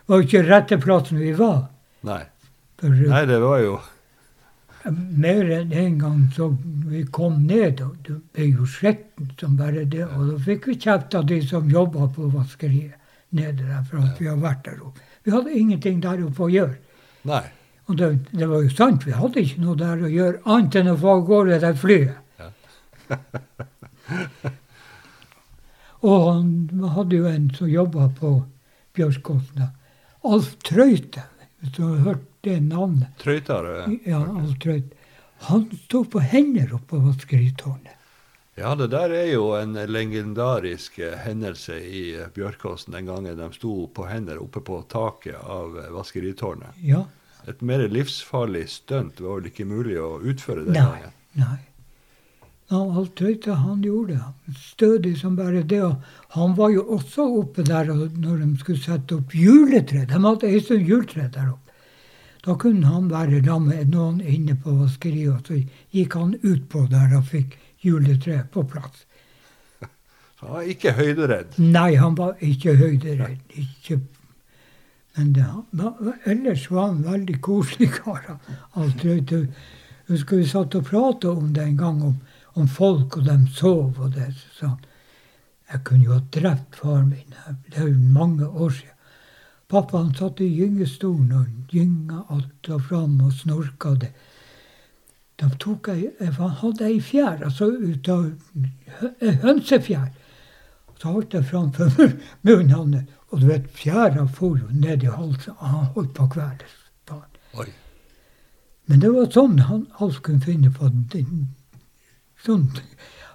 var 0.06 0.20
jo 0.20 0.28
ikke 0.28 0.44
rette 0.50 0.78
plassen 0.84 1.22
vi 1.22 1.32
var. 1.38 1.68
Nei. 2.04 2.24
For, 2.82 2.92
Nei, 2.92 3.26
det 3.30 3.40
var 3.44 3.60
jo 3.64 3.82
Mer 4.84 5.48
enn 5.56 5.70
en 5.80 5.94
gang 5.96 6.24
så 6.36 6.50
vi 6.90 7.06
kom 7.08 7.46
ned, 7.48 7.80
og 7.80 7.94
det 8.04 8.18
ble 8.36 8.50
jo 8.50 8.66
skretten 8.68 9.30
som 9.40 9.54
bare 9.56 9.86
det. 9.88 10.04
Og 10.04 10.34
da 10.34 10.40
fikk 10.44 10.68
vi 10.68 10.76
kjeft 10.76 11.16
av 11.16 11.30
de 11.30 11.38
som 11.48 11.70
jobba 11.72 12.10
på 12.12 12.28
vaskeriet 12.34 13.00
nede 13.34 13.66
der, 13.66 13.84
for 13.90 14.04
at 14.04 14.22
vi 14.22 14.30
har 14.30 14.40
vært 14.42 14.64
der 14.68 14.80
oppe. 14.84 15.04
Vi 15.24 15.34
hadde 15.34 15.58
ingenting 15.58 16.02
der 16.04 16.24
oppe 16.26 16.48
å 16.48 16.52
gjøre. 16.52 16.78
Nei. 17.30 17.44
Og 17.92 17.98
det, 18.00 18.10
det 18.32 18.48
var 18.48 18.64
jo 18.64 18.72
sant, 18.72 19.06
vi 19.08 19.16
hadde 19.16 19.44
ikke 19.44 19.64
noe 19.64 19.76
der 19.80 20.04
å 20.04 20.12
gjøre 20.12 20.42
annet 20.56 20.78
enn 20.80 20.92
å 20.94 20.98
få 21.00 21.16
av 21.18 21.24
gårde 21.28 21.60
det 21.64 21.74
flyet. 21.82 22.18
Ja. 22.40 22.50
og 26.08 26.28
han 26.30 26.52
hadde 26.96 27.20
jo 27.20 27.32
en 27.32 27.50
som 27.58 27.72
jobba 27.72 28.10
på 28.20 28.36
Bjørskåsen. 28.96 29.72
Alf 30.24 30.54
Trøyte, 30.64 31.26
hvis 31.60 31.74
du 31.76 31.82
har 31.88 32.04
hørt 32.08 32.28
det 32.48 32.60
navnet. 32.64 33.12
Trøytere. 33.24 33.88
Ja, 34.08 34.22
Alf 34.22 34.56
Trøyte. 34.64 34.96
Han 35.50 35.66
sto 35.86 36.06
på 36.08 36.22
hender 36.24 36.72
oppe 36.78 36.94
på 36.94 37.02
vaskeritårnet. 37.04 37.98
Ja, 38.56 38.76
det 38.78 38.92
der 38.94 39.10
er 39.10 39.32
jo 39.32 39.48
en 39.58 39.74
legendarisk 39.74 41.00
eh, 41.02 41.18
hendelse 41.26 41.80
i 41.82 42.04
eh, 42.14 42.30
Bjørkåsen 42.36 42.94
den 42.94 43.08
gangen 43.10 43.40
de 43.40 43.48
sto 43.56 43.88
på 43.90 44.06
hender 44.06 44.38
oppe 44.44 44.62
på 44.62 44.78
taket 44.92 45.40
av 45.42 45.80
eh, 45.82 45.90
vaskeritårnet. 45.96 46.78
Ja. 46.86 47.08
Et 47.50 47.62
mer 47.66 47.82
livsfarlig 47.90 48.68
stunt 48.70 49.24
var 49.24 49.40
vel 49.40 49.50
ikke 49.50 49.66
mulig 49.66 49.98
å 49.98 50.20
utføre 50.22 50.68
den 50.68 50.78
Nei. 50.78 50.84
gangen. 50.86 51.16
Nei. 51.42 51.58
Ja, 52.70 52.84
Alf 52.84 53.10
Trøyte, 53.18 53.58
han 53.58 53.82
gjorde 53.84 54.20
det. 54.20 54.54
Stødig 54.62 55.16
som 55.20 55.34
bare 55.36 55.66
det. 55.66 55.82
Og 55.84 56.38
han 56.38 56.54
var 56.58 56.72
jo 56.76 56.86
også 56.96 57.26
oppe 57.42 57.66
der 57.66 57.90
og 57.90 58.16
når 58.22 58.46
de 58.46 58.52
skulle 58.62 58.86
sette 58.86 59.18
opp 59.18 59.34
juletre. 59.34 60.06
De 60.10 60.22
hadde 60.30 60.54
ei 60.54 60.62
stund 60.62 60.86
juletre 60.88 61.26
der 61.34 61.50
oppe. 61.56 61.74
Da 62.46 62.54
kunne 62.60 62.86
han 62.86 63.10
være 63.10 63.42
sammen 63.42 63.74
med 63.74 63.94
noen 63.96 64.22
inne 64.22 64.56
på 64.60 64.78
vaskeriet, 64.78 65.42
og 65.42 65.48
så 65.48 65.60
gikk 65.96 66.18
han 66.20 66.38
utpå 66.44 66.86
der 66.92 67.18
og 67.18 67.30
fikk 67.34 67.58
juletreet 67.84 68.50
på 68.52 68.64
plass. 68.70 69.06
Så 70.40 70.46
han 70.48 70.54
var 70.58 70.70
ikke 70.74 70.94
høyderedd. 70.98 71.58
Nei, 71.60 71.90
han 72.00 72.16
var 72.20 72.36
ikke 72.44 72.76
høyderedd. 72.80 73.42
Ikke. 73.64 74.00
Men 75.18 75.34
det, 75.36 75.44
han- 75.46 76.14
ellers 76.26 76.70
var 76.72 76.88
han 76.90 77.04
veldig 77.06 77.38
koselig 77.46 77.92
kar. 78.00 78.40
Husker 80.10 80.38
vi 80.42 80.46
satt 80.50 80.76
og 80.76 80.88
pratet 80.90 81.30
om 81.32 81.54
det 81.56 81.64
en 81.64 81.78
gang, 81.80 82.02
om, 82.04 82.16
om 82.60 82.68
folk, 82.68 83.18
og 83.18 83.28
de 83.30 83.38
sov 83.56 84.00
og 84.04 84.16
det. 84.18 84.32
Så 84.40 84.58
sa 84.60 84.72
han 84.74 84.82
jeg 85.74 85.80
kunne 85.88 86.04
jo 86.06 86.14
ha 86.14 86.20
drept 86.36 86.76
faren 86.78 87.08
min. 87.10 87.38
Det 87.72 87.80
er 87.82 87.88
jo 87.88 88.10
mange 88.14 88.46
år 88.46 88.70
siden. 88.76 88.90
Pappa 89.72 90.04
han 90.04 90.12
satt 90.14 90.42
i 90.44 90.50
gyngestolen 90.54 91.32
og 91.34 91.72
gynga 91.72 92.20
alt 92.30 92.68
og 92.76 92.84
fram 92.92 93.16
og 93.26 93.32
snorka 93.34 93.96
det. 94.04 94.12
Da 95.44 95.50
tok 95.60 95.90
jeg, 95.92 96.14
jeg 96.24 96.32
hadde 96.40 96.86
ei 96.88 97.00
fjær, 97.04 97.42
altså 97.44 97.66
ut 97.68 98.08
av 98.08 98.30
en 99.20 99.42
hønsefjær. 99.42 100.06
Så 101.02 101.12
holdt 101.12 101.34
jeg 101.36 101.44
framfor 101.50 101.90
munnen 102.48 102.72
hans, 102.72 103.10
og 103.28 103.42
du 103.42 103.50
vet, 103.50 103.66
fjæra 103.76 104.24
for 104.32 104.56
jo 104.56 104.70
ned 104.72 105.04
i 105.04 105.10
halsen. 105.12 105.58
og 105.58 105.66
Han 105.68 105.90
holdt 105.98 106.14
på 106.16 106.24
å 106.24 106.32
kveles. 106.38 106.78
han. 107.10 107.74
Men 108.88 109.04
det 109.04 109.12
var 109.12 109.28
sånn 109.36 109.60
han 109.68 109.84
alt 110.00 110.22
kunne 110.24 110.46
finne 110.46 110.72
på. 110.72 110.88
Den, 111.12 111.50
sånn. 112.46 112.70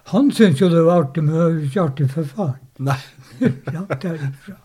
Han 0.09 0.31
syntes 0.33 0.63
jo 0.63 0.71
det 0.73 0.81
var 0.87 1.03
artig, 1.03 1.23
men 1.27 1.35
det 1.35 1.43
var 1.43 1.61
ikke 1.67 1.85
artig 1.85 2.09
for 2.15 2.33
faren. 2.33 2.65
Nei. 2.89 2.97
Langt 3.75 4.01
derifra. 4.01 4.57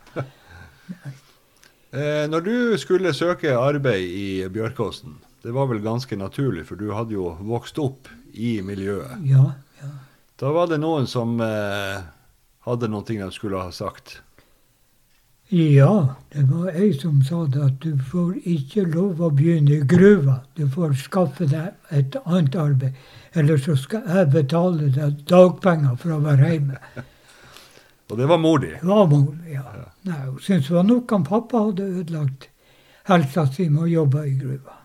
Eh, 1.92 2.24
når 2.30 2.48
du 2.48 2.56
skulle 2.80 3.12
søke 3.12 3.52
arbeid 3.58 4.08
i 4.08 4.28
Bjørkåsen, 4.48 5.18
det 5.44 5.52
var 5.52 5.66
vel 5.68 5.82
ganske 5.84 6.16
naturlig, 6.16 6.64
for 6.66 6.80
du 6.80 6.88
hadde 6.96 7.12
jo 7.12 7.34
vokst 7.44 7.78
opp 7.78 8.08
i 8.32 8.56
miljøet. 8.64 9.20
Ja, 9.28 9.50
ja. 9.82 9.90
Da 10.40 10.52
var 10.56 10.70
det 10.70 10.78
noen 10.80 11.04
som 11.06 11.36
eh, 11.44 11.98
hadde 12.64 12.88
noe 12.88 13.04
de 13.04 13.28
skulle 13.30 13.60
ha 13.60 13.72
sagt. 13.72 14.22
Ja, 15.52 16.16
det 16.32 16.46
var 16.48 16.70
jeg 16.72 16.94
som 16.96 17.18
sa 17.22 17.42
det 17.44 17.60
at 17.60 17.76
du 17.84 17.98
får 18.00 18.38
ikke 18.48 18.86
lov 18.88 19.20
å 19.20 19.28
begynne 19.30 19.76
i 19.76 19.84
gruva. 19.84 20.38
Du 20.56 20.64
får 20.72 20.96
skaffe 21.02 21.44
deg 21.50 21.74
et 21.92 22.16
annet 22.24 22.56
arbeid. 22.56 22.96
Eller 23.36 23.60
så 23.60 23.76
skal 23.76 24.08
jeg 24.08 24.30
betale 24.32 24.88
deg 24.94 25.20
dagpenger 25.28 25.98
for 26.00 26.16
å 26.16 26.22
være 26.24 26.54
hjemme. 26.54 26.80
Og 28.10 28.16
det 28.16 28.30
var 28.32 28.40
mor 28.40 28.64
di. 28.64 28.72
Det 28.80 28.88
var 28.88 29.06
mor, 29.12 29.28
ja. 29.48 29.66
Nei, 30.08 30.22
Hun 30.24 30.40
syntes 30.40 30.72
det 30.72 30.78
var 30.78 30.88
nok 30.88 31.12
han 31.12 31.28
pappa 31.28 31.66
hadde 31.68 31.90
ødelagt 32.00 32.48
helsa 33.12 33.44
si 33.52 33.68
med 33.68 33.84
å 33.84 33.92
jobbe 33.92 34.24
i 34.24 34.34
gruva. 34.40 34.80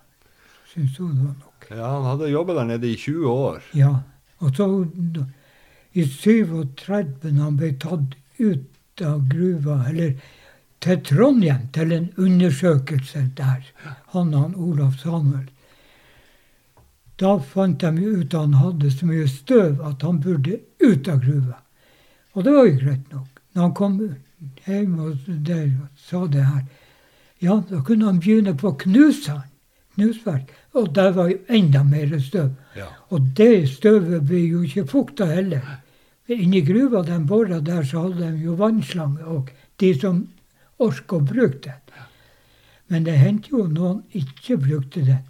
Syntes 0.73 0.97
hun 0.97 1.15
det 1.15 1.25
var 1.25 1.35
nok. 1.39 1.67
Ja, 1.69 1.87
Han 1.95 2.05
hadde 2.05 2.29
jobba 2.29 2.53
der 2.53 2.63
nede 2.63 2.87
i 2.87 2.95
20 2.95 3.29
år. 3.29 3.61
Ja. 3.73 3.93
Og 4.39 4.55
så 4.55 4.85
i 5.93 6.05
37, 6.05 7.31
når 7.31 7.43
han 7.43 7.57
ble 7.57 7.71
tatt 7.81 8.15
ut 8.39 9.01
av 9.03 9.23
gruva, 9.29 9.79
eller 9.89 10.13
til 10.79 11.01
Trondheim 11.03 11.67
til 11.73 11.91
en 11.91 12.09
undersøkelse 12.17 13.25
der, 13.37 13.65
han 14.13 14.33
og 14.33 14.41
han 14.41 14.55
Olaf 14.55 14.99
Samuel, 15.01 15.47
da 17.19 17.35
fant 17.43 17.81
de 17.81 18.05
ut 18.05 18.33
at 18.33 18.39
han 18.39 18.53
hadde 18.61 18.91
så 18.93 19.09
mye 19.09 19.27
støv 19.27 19.81
at 19.83 20.05
han 20.05 20.21
burde 20.23 20.61
ut 20.79 21.07
av 21.11 21.19
gruva. 21.25 21.57
Og 22.37 22.45
det 22.45 22.53
var 22.55 22.69
jo 22.69 22.77
greit 22.79 23.11
nok. 23.11 23.41
Når 23.53 23.65
han 23.65 23.73
kom 23.75 23.97
hjem 24.65 24.99
og 25.03 25.25
der, 25.27 25.71
sa 25.97 26.23
det 26.31 26.45
her, 26.45 26.63
ja, 27.43 27.57
da 27.69 27.81
kunne 27.83 28.05
han 28.05 28.21
begynne 28.23 28.53
på 28.55 28.71
knuseren, 28.85 29.47
knusverk. 29.99 30.49
Og 30.73 30.89
der 30.95 31.11
var 31.11 31.29
jo 31.29 31.37
enda 31.49 31.83
mer 31.83 32.15
støv. 32.23 32.49
Ja. 32.75 32.87
Og 33.11 33.29
det 33.37 33.69
støvet 33.75 34.25
ble 34.27 34.41
jo 34.47 34.63
ikke 34.63 34.87
fukta 34.87 35.27
heller. 35.29 35.65
Inni 36.29 36.61
gruva 36.61 37.01
de 37.03 37.17
bora 37.25 37.59
der, 37.59 37.83
så 37.83 38.05
hadde 38.05 38.31
de 38.31 38.43
jo 38.45 38.53
vannslange, 38.53 39.23
og 39.25 39.49
de 39.81 39.93
som 39.97 40.27
orka 40.79 41.17
å 41.17 41.25
bruke 41.25 41.73
den. 41.73 42.05
Men 42.89 43.05
det 43.05 43.17
hendte 43.17 43.53
jo 43.53 43.65
noen 43.69 44.03
ikke 44.17 44.57
brukte 44.61 45.01
den, 45.05 45.25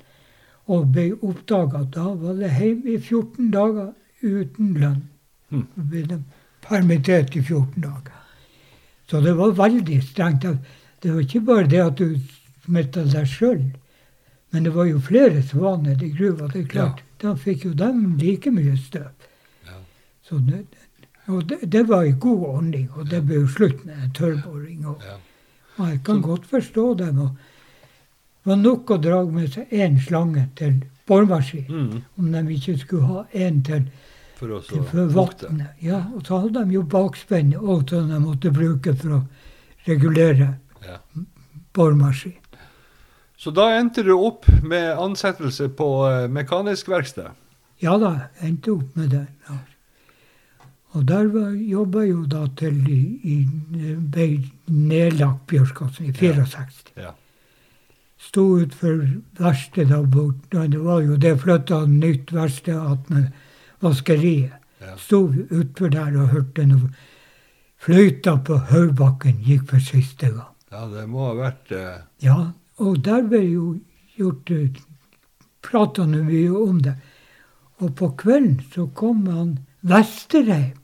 og 0.68 0.92
ble 0.94 1.14
oppdaga. 1.16 1.86
Da 1.92 2.12
var 2.20 2.36
det 2.40 2.52
hjemme 2.56 2.94
i 2.94 2.98
14 3.00 3.50
dager 3.52 3.94
uten 4.22 4.76
lønn. 4.80 5.02
Hm. 5.50 5.66
Så 5.76 5.88
ble 5.92 6.04
de 6.12 6.20
permittert 6.68 7.36
i 7.36 7.42
14 7.42 7.84
dager. 7.84 8.20
Så 9.10 9.24
det 9.26 9.34
var 9.40 9.56
veldig 9.58 10.02
strengt. 10.06 10.46
Det 11.02 11.14
var 11.14 11.24
ikke 11.24 11.42
bare 11.48 11.68
det 11.68 11.82
at 11.82 11.98
du 11.98 12.20
smitta 12.66 13.06
deg 13.08 13.28
sjøl, 13.28 13.64
men 14.52 14.64
det 14.64 14.72
var 14.74 14.86
jo 14.86 15.00
flere 15.00 15.44
nede 15.82 16.06
i 16.06 16.10
gruva. 16.10 16.48
Det 16.48 16.62
er 16.62 16.68
klart, 16.68 17.02
Da 17.22 17.34
fikk 17.36 17.66
jo 17.66 17.74
dem 17.74 18.18
like 18.18 18.50
mye 18.52 18.78
støv. 18.78 19.10
Ja. 19.68 19.74
Så 20.24 20.38
det, 20.40 20.66
og 21.28 21.48
det, 21.50 21.58
det 21.72 21.88
var 21.88 22.04
ei 22.04 22.12
god 22.12 22.44
ordning, 22.48 22.90
og 22.96 23.10
det 23.10 23.26
ble 23.26 23.36
jo 23.42 23.48
slutt 23.48 23.86
med 23.86 24.14
tørrboring. 24.16 24.86
Og, 24.88 25.02
Ja. 25.06 25.18
og 25.78 25.90
jeg 25.90 26.04
kan 26.04 26.22
godt 26.22 26.46
forstå 26.46 26.98
dem. 26.98 27.20
og 27.20 27.30
Det 28.44 28.50
var 28.50 28.56
nok 28.56 28.90
å 28.90 28.98
dra 29.02 29.26
med 29.26 29.52
seg 29.52 29.68
én 29.72 30.00
slange 30.00 30.48
til 30.56 30.84
boremaskin, 31.08 31.66
Mm, 31.70 32.02
om 32.18 32.32
de 32.32 32.54
ikke 32.56 32.78
skulle 32.80 33.06
ha 33.06 33.24
én 33.34 33.62
til, 33.66 33.84
for 34.36 34.48
å 34.48 34.62
for 34.64 35.08
vannet. 35.08 35.68
Ja, 35.82 36.06
og 36.16 36.24
så 36.24 36.40
hadde 36.42 36.64
de 36.66 36.74
jo 36.74 36.84
bakspenn 36.84 37.54
òg, 37.54 37.90
som 37.90 38.08
de 38.10 38.20
måtte 38.20 38.52
bruke 38.54 38.96
for 38.96 39.10
å 39.10 39.24
regulere 39.88 40.58
Ja. 40.88 40.98
boremaskin. 41.74 42.34
Så 43.40 43.54
da 43.56 43.70
endte 43.78 44.04
du 44.04 44.12
opp 44.18 44.48
med 44.68 44.98
ansettelse 45.00 45.70
på 45.80 45.88
eh, 46.10 46.26
mekanisk 46.32 46.90
verksted. 46.92 47.30
Ja 47.80 47.94
da, 48.02 48.12
jeg 48.42 48.50
endte 48.50 48.74
opp 48.76 48.98
med 49.00 49.14
det. 49.16 49.26
Ja. 49.48 49.60
Og 50.98 51.06
der 51.08 51.30
jobba 51.70 52.02
jeg 52.04 52.12
jo 52.12 52.24
da 52.28 52.42
til 52.60 52.78
i, 52.90 53.36
ble 54.12 54.26
nedlagt 54.68 55.46
Bjørskassen 55.52 56.10
i 56.10 56.14
64. 56.18 56.92
Ja. 57.00 57.14
Sto 58.20 58.44
utfor 58.60 58.98
verkstedet 59.40 59.94
da 59.94 60.02
borte. 60.04 60.66
Det 60.74 60.82
var 60.84 61.06
jo 61.06 61.16
det 61.16 61.38
flytta 61.40 61.84
nytt 61.88 62.34
verksted 62.36 62.76
attmed 62.76 63.30
vaskeriet. 63.86 64.58
Ja. 64.84 64.98
Sto 65.00 65.30
utfor 65.32 65.94
der 65.94 66.18
og 66.20 66.34
hørte 66.34 66.66
noe. 66.68 66.90
fløyta 67.80 68.34
på 68.44 68.58
Høgbakken 68.74 69.38
gikk 69.46 69.70
for 69.70 69.80
siste 69.80 70.34
gang. 70.34 70.52
ja, 70.72 70.82
det 70.92 71.06
må 71.08 71.30
ha 71.30 71.36
vært 71.38 71.72
eh, 71.72 72.02
Ja, 72.26 72.52
og 72.80 73.04
der 73.06 73.26
ble 73.28 73.44
jo 73.44 73.66
gjort 74.16 74.52
Prata 75.62 76.06
nå 76.08 76.24
mye 76.24 76.52
om 76.56 76.80
det. 76.84 76.96
Og 77.84 77.92
på 78.00 78.12
kvelden 78.20 78.60
så 78.74 78.88
kom 78.96 79.28
han 79.28 79.58
Vesterheim 79.82 80.78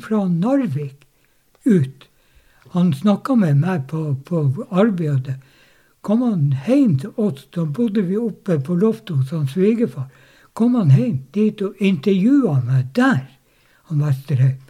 fra 0.00 0.24
Narvik 0.28 1.04
ut. 1.64 2.08
Han 2.72 2.92
snakka 2.96 3.36
med 3.36 3.60
meg 3.60 3.84
på, 3.88 4.16
på 4.24 4.40
arbeidet. 4.70 5.36
Kom 6.04 6.24
han 6.24 6.50
hjem 6.66 6.98
til 7.00 7.12
oss, 7.20 7.46
da 7.54 7.64
bodde 7.64 8.02
vi 8.08 8.16
oppe 8.20 8.58
på 8.60 8.76
loftet 8.80 9.16
hos 9.16 9.32
han 9.32 9.46
svigerfar. 9.48 10.08
Kom 10.52 10.74
han 10.80 10.92
hjem 10.92 11.20
dit 11.36 11.62
og 11.64 11.80
intervjua 11.80 12.58
meg 12.64 12.90
der, 12.96 13.22
han 13.88 14.04
Vesterheim. 14.04 14.63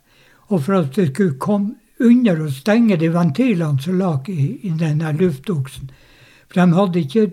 Og 0.49 0.63
for 0.63 0.79
at 0.79 0.95
det 0.97 1.11
skulle 1.11 1.39
komme 1.39 1.75
under 2.01 2.41
og 2.45 2.53
stenge 2.53 2.97
de 3.01 3.11
ventilene 3.13 3.81
som 3.81 3.99
lå 3.99 4.15
i, 4.29 4.69
i 4.69 4.73
den 4.79 5.03
luftoksen 5.19 5.91
For 6.49 6.61
de 6.61 6.77
hadde 6.79 7.01
ikke 7.01 7.31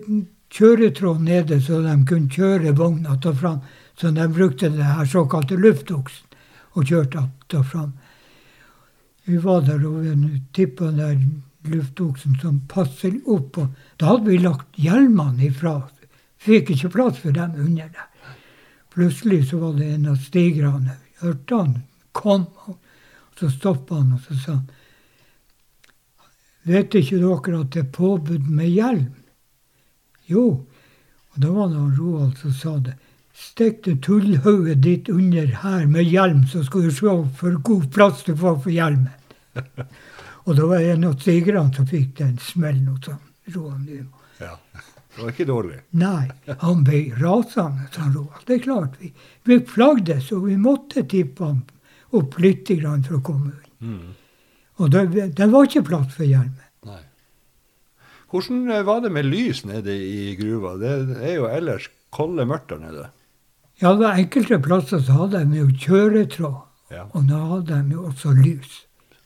kjøretråd 0.52 1.22
nede 1.22 1.60
så 1.62 1.80
de 1.82 1.96
kunne 2.08 2.30
kjøre 2.30 2.74
vogna 2.76 3.16
til 3.22 3.34
fram. 3.34 3.60
Så 3.96 4.10
de 4.10 4.28
brukte 4.28 4.70
det 4.72 5.08
såkalte 5.10 5.56
luftoksen 5.56 6.26
og 6.74 6.86
kjørte 6.88 7.28
og 7.54 7.66
fram. 7.66 7.92
Vi 9.24 9.36
var 9.38 9.60
der 9.60 9.84
og 9.86 10.06
tippa 10.52 10.90
den 10.90 11.42
luftoksen 11.68 12.38
som 12.40 12.60
passer 12.68 13.14
opp. 13.26 13.58
Og 13.58 13.68
da 14.00 14.14
hadde 14.14 14.30
vi 14.30 14.38
lagt 14.38 14.80
hjelmene 14.80 15.46
ifra. 15.46 15.76
Fikk 16.42 16.72
ikke 16.74 16.90
plass 16.96 17.20
for 17.22 17.30
dem 17.36 17.54
under 17.54 17.86
der. 17.92 18.08
Plutselig 18.92 19.48
så 19.48 19.58
var 19.58 19.72
det 19.78 19.88
en 19.94 20.08
av 20.12 20.16
stigrene. 20.20 20.98
Hørte 21.22 21.54
han 21.54 21.74
kom, 22.12 22.44
og 22.66 23.38
så 23.38 23.48
stoppa 23.50 24.02
han 24.02 24.12
og 24.16 24.20
så 24.26 24.36
sa 24.36 24.56
han, 24.58 24.70
Vet 26.62 26.94
ikke 26.94 27.18
dere 27.18 27.58
at 27.58 27.72
det 27.74 27.80
er 27.80 27.94
påbud 27.96 28.44
med 28.46 28.68
hjelm? 28.70 29.08
Jo. 30.30 30.44
Og 31.32 31.40
da 31.42 31.50
var 31.50 31.72
det 31.72 31.80
han 31.80 31.96
Roald 31.96 32.36
som 32.38 32.52
sa 32.54 32.76
det. 32.78 32.94
Stikk 33.34 33.80
det 33.88 33.96
tullhodet 34.04 34.78
ditt 34.84 35.08
under 35.10 35.48
her 35.64 35.86
med 35.90 36.06
hjelm, 36.06 36.44
så 36.46 36.62
skal 36.62 36.86
du 36.86 36.92
se 36.94 37.16
for 37.40 37.58
god 37.66 37.88
plass 37.94 38.22
du 38.28 38.36
får 38.36 38.60
for 38.60 38.70
hjelmen. 38.70 39.10
og 40.44 40.56
da 40.56 40.68
var 40.68 40.78
det 40.78 40.92
en 40.92 41.08
av 41.10 41.18
stigrene 41.18 41.74
som 41.74 41.88
fikk 41.88 42.18
den 42.20 42.36
smellen 42.38 42.92
hos 42.92 43.08
Roald 43.56 43.82
Nymo. 43.88 44.21
Det 45.14 45.22
var 45.22 45.32
ikke 45.34 45.44
dårlig. 45.48 45.78
Nei, 46.00 46.30
han 46.62 46.82
ble 46.86 47.02
rasende, 47.20 47.88
han 47.98 48.14
Roald. 48.16 48.44
Det 48.48 48.54
er 48.56 48.62
klart, 48.64 48.94
vi, 49.00 49.10
vi 49.48 49.58
plagdes, 49.68 50.30
og 50.32 50.46
vi 50.48 50.56
måtte 50.56 51.04
tippe 51.08 51.44
ham 51.44 51.62
opp 52.16 52.38
litt 52.40 52.68
grann 52.80 53.04
for 53.04 53.18
å 53.18 53.24
komme 53.26 53.50
unna. 53.52 53.72
Mm. 53.82 54.14
Og 54.80 54.90
det, 54.92 55.02
det 55.36 55.48
var 55.52 55.68
ikke 55.68 55.84
plass 55.90 56.14
for 56.16 56.24
hjelmen. 56.24 56.64
Nei. 56.88 57.02
Hvordan 58.32 58.62
eh, 58.72 58.84
var 58.88 59.02
det 59.04 59.12
med 59.12 59.28
lys 59.28 59.64
nede 59.68 59.92
i 59.92 60.32
gruva? 60.38 60.78
Det 60.80 60.94
er 61.20 61.34
jo 61.36 61.48
ellers 61.50 61.90
kolde 62.14 62.46
mørkt 62.48 62.72
der 62.72 62.80
nede. 62.80 63.10
Ja, 63.82 63.92
det 63.92 64.04
var 64.06 64.16
enkelte 64.20 64.58
plasser 64.64 65.02
så 65.04 65.18
hadde 65.24 65.44
de 65.50 65.60
jo 65.60 65.68
kjøretråd, 65.84 66.60
Ja. 66.92 67.06
og 67.12 67.28
da 67.28 67.38
hadde 67.52 67.82
de 67.82 67.96
jo 67.96 68.08
også 68.08 68.32
lys. 68.36 68.82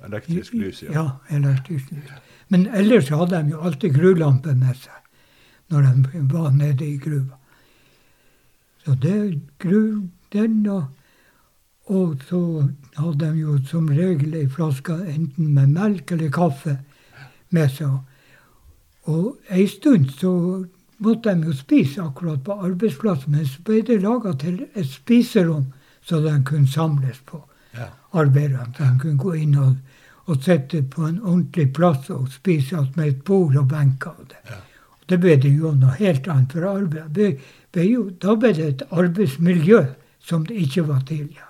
Elektrisk 0.07 0.55
lys, 0.55 0.83
ja. 0.83 0.92
Ja, 0.94 1.07
elektrisk 1.35 1.90
lys. 1.94 2.11
Men 2.49 2.66
ellers 2.75 3.09
hadde 3.11 3.42
de 3.42 3.55
jo 3.55 3.62
alltid 3.66 3.94
grulampe 3.96 4.55
med 4.55 4.77
seg 4.79 4.94
når 5.71 5.83
de 5.83 6.21
var 6.33 6.51
nede 6.51 6.87
i 6.87 6.97
gruva. 6.99 7.37
Så 8.85 8.95
det 9.03 9.41
gru, 9.59 10.03
den 10.33 10.67
og, 10.71 10.85
og 11.87 12.17
så 12.29 12.69
hadde 12.97 13.19
de 13.33 13.41
jo 13.41 13.59
som 13.67 13.89
regel 13.89 14.35
ei 14.35 14.47
flaske 14.51 14.95
enten 15.11 15.55
med 15.55 15.67
melk 15.75 16.13
eller 16.13 16.31
kaffe 16.31 16.79
med 17.51 17.69
seg. 17.75 17.99
Og 19.07 19.37
ei 19.51 19.67
stund 19.71 20.09
så 20.19 20.33
måtte 20.99 21.35
de 21.35 21.47
jo 21.51 21.53
spise 21.55 22.03
akkurat 22.03 22.43
på 22.47 22.53
arbeidsplassen, 22.67 23.33
men 23.37 23.47
så 23.47 23.63
ble 23.67 23.83
det 23.87 24.01
laga 24.03 24.33
til 24.39 24.63
et 24.75 24.87
spiserom 24.91 25.67
så 26.07 26.21
de 26.23 26.37
kunne 26.47 26.69
samles 26.71 27.19
på 27.27 27.43
Ja. 27.77 27.89
arbeiderne. 28.13 28.73
Så 28.77 28.85
de 28.85 28.99
kunne 29.01 29.19
gå 29.19 29.33
inn 29.35 29.55
og, 29.59 29.75
og 30.27 30.43
sitte 30.43 30.83
på 30.83 31.03
en 31.07 31.19
ordentlig 31.23 31.73
plass 31.75 32.11
og 32.11 32.29
spise 32.33 32.87
med 32.97 33.07
et 33.09 33.25
bord 33.25 33.57
og 33.57 33.69
benker. 33.69 34.11
og 34.11 34.29
det. 34.29 34.37
Ja. 34.51 34.57
Det 35.07 35.21
ble 35.23 35.37
det 35.38 35.53
jo 35.55 35.73
noe 35.79 35.95
helt 36.01 36.27
annet 36.29 36.55
for 36.57 36.66
arbeid. 36.66 37.42
Jo, 37.77 38.09
da 38.23 38.35
ble 38.35 38.53
det 38.57 38.66
et 38.66 38.87
arbeidsmiljø 38.90 39.85
som 40.27 40.47
det 40.49 40.57
ikke 40.66 40.87
var 40.88 41.05
tidligere. 41.07 41.47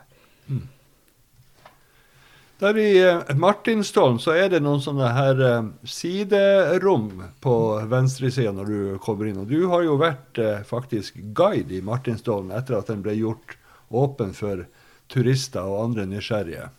Der 2.59 2.79
i 2.81 2.93
eh, 3.05 3.35
Martinstollen 3.37 4.17
så 4.21 4.33
er 4.33 4.49
det 4.49 4.63
noen 4.65 4.81
sånne 4.81 5.11
her 5.13 5.41
eh, 5.45 5.67
siderom 5.85 7.11
på 7.45 7.57
venstresida 7.91 8.55
når 8.57 8.71
du 8.71 8.79
kommer 9.05 9.29
inn. 9.29 9.43
Og 9.43 9.51
du 9.51 9.67
har 9.69 9.85
jo 9.85 9.99
vært 10.01 10.41
eh, 10.41 10.63
faktisk 10.65 11.19
guide 11.37 11.77
i 11.77 11.83
Martinstollen 11.85 12.55
etter 12.57 12.79
at 12.79 12.89
den 12.89 13.05
ble 13.05 13.13
gjort 13.19 13.59
åpen 13.93 14.33
for 14.37 14.65
turister 15.13 15.69
og 15.69 15.91
andre 15.91 16.09
nysgjerrige. 16.09 16.71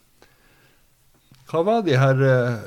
Hva 1.47 1.61
var 1.63 1.85
de 1.85 1.93
her 1.95 2.19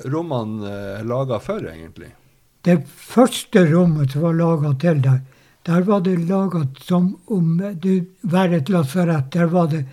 rommene 0.09 1.03
laga 1.05 1.37
for, 1.44 1.66
egentlig? 1.68 2.14
Det 2.62 2.77
første 2.87 3.64
rommet 3.70 4.12
som 4.12 4.27
var 4.27 4.37
laga 4.37 4.73
til 4.81 5.01
der, 5.03 5.20
der 5.66 5.85
var 5.88 6.01
det 6.05 6.18
laga 6.29 6.66
som 6.81 7.14
om 7.27 7.61
det 7.83 8.05
var 8.23 8.53
et 8.53 8.68
lasarett. 8.68 9.33
Der 9.33 9.46
var 9.46 9.66
det 9.66 9.85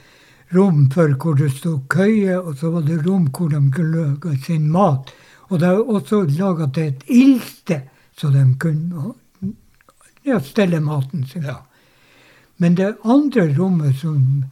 rom 0.56 0.90
for 0.92 1.16
hvor 1.16 1.36
det 1.36 1.52
sto 1.56 1.80
køye, 1.90 2.40
og 2.40 2.58
så 2.58 2.72
var 2.72 2.82
det 2.88 3.06
rom 3.06 3.30
hvor 3.32 3.50
de 3.50 3.62
kunne 3.72 3.96
lage 3.96 4.38
sin 4.46 4.70
mat. 4.72 5.14
Og 5.50 5.60
det 5.60 5.68
var 5.68 5.96
også 5.96 6.22
laga 6.28 6.68
til 6.74 6.92
et 6.92 7.04
ildsted, 7.08 7.88
så 8.18 8.30
de 8.30 8.44
kunne 8.60 9.14
ja, 10.26 10.40
stelle 10.40 10.80
maten 10.84 11.26
sin. 11.26 11.44
Ja. 11.44 11.62
Men 12.58 12.76
det 12.76 12.96
andre 13.04 13.48
rommet 13.58 13.96
som 13.96 14.46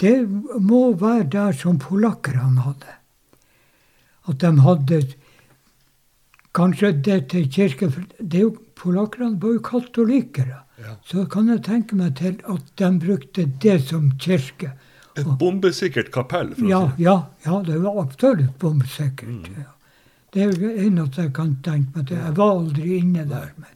Det 0.00 0.28
må 0.60 0.92
være 0.98 1.22
der 1.30 1.52
som 1.52 1.78
polakkerne 1.78 2.60
hadde. 2.60 2.94
At 4.28 4.40
de 4.40 4.60
hadde 4.60 4.98
kanskje 6.54 6.92
det 7.04 7.18
til 7.32 7.48
kirke 7.50 7.88
det 8.20 8.38
er 8.38 8.46
jo, 8.48 8.54
Polakkerne 8.78 9.38
var 9.40 9.52
jo 9.54 9.60
katolikere. 9.64 10.60
Ja. 10.82 10.96
Så 11.06 11.24
kan 11.30 11.46
jeg 11.48 11.62
tenke 11.64 11.96
meg 11.96 12.16
til 12.18 12.40
at 12.50 12.72
de 12.80 12.88
brukte 13.00 13.44
det 13.62 13.76
som 13.88 14.10
kirke. 14.20 14.72
Et 15.16 15.28
bombesikkert 15.38 16.10
kapell, 16.12 16.50
for 16.58 16.66
Ja, 16.66 16.80
å 16.88 16.90
si. 16.96 17.04
ja, 17.06 17.14
ja, 17.46 17.60
det 17.62 17.78
var 17.84 18.00
absolutt 18.02 18.58
bombesikkert. 18.58 19.30
Mm. 19.30 19.62
Ja. 19.62 19.70
Det 20.34 20.42
er 20.42 20.50
jo 20.58 20.72
eneste 20.88 21.22
jeg 21.28 21.32
kan 21.36 21.52
tenke 21.62 21.94
meg 21.94 22.08
til. 22.10 22.18
Jeg 22.18 22.36
var 22.36 22.56
aldri 22.58 22.96
inne 22.98 23.24
der, 23.30 23.52
men 23.56 23.70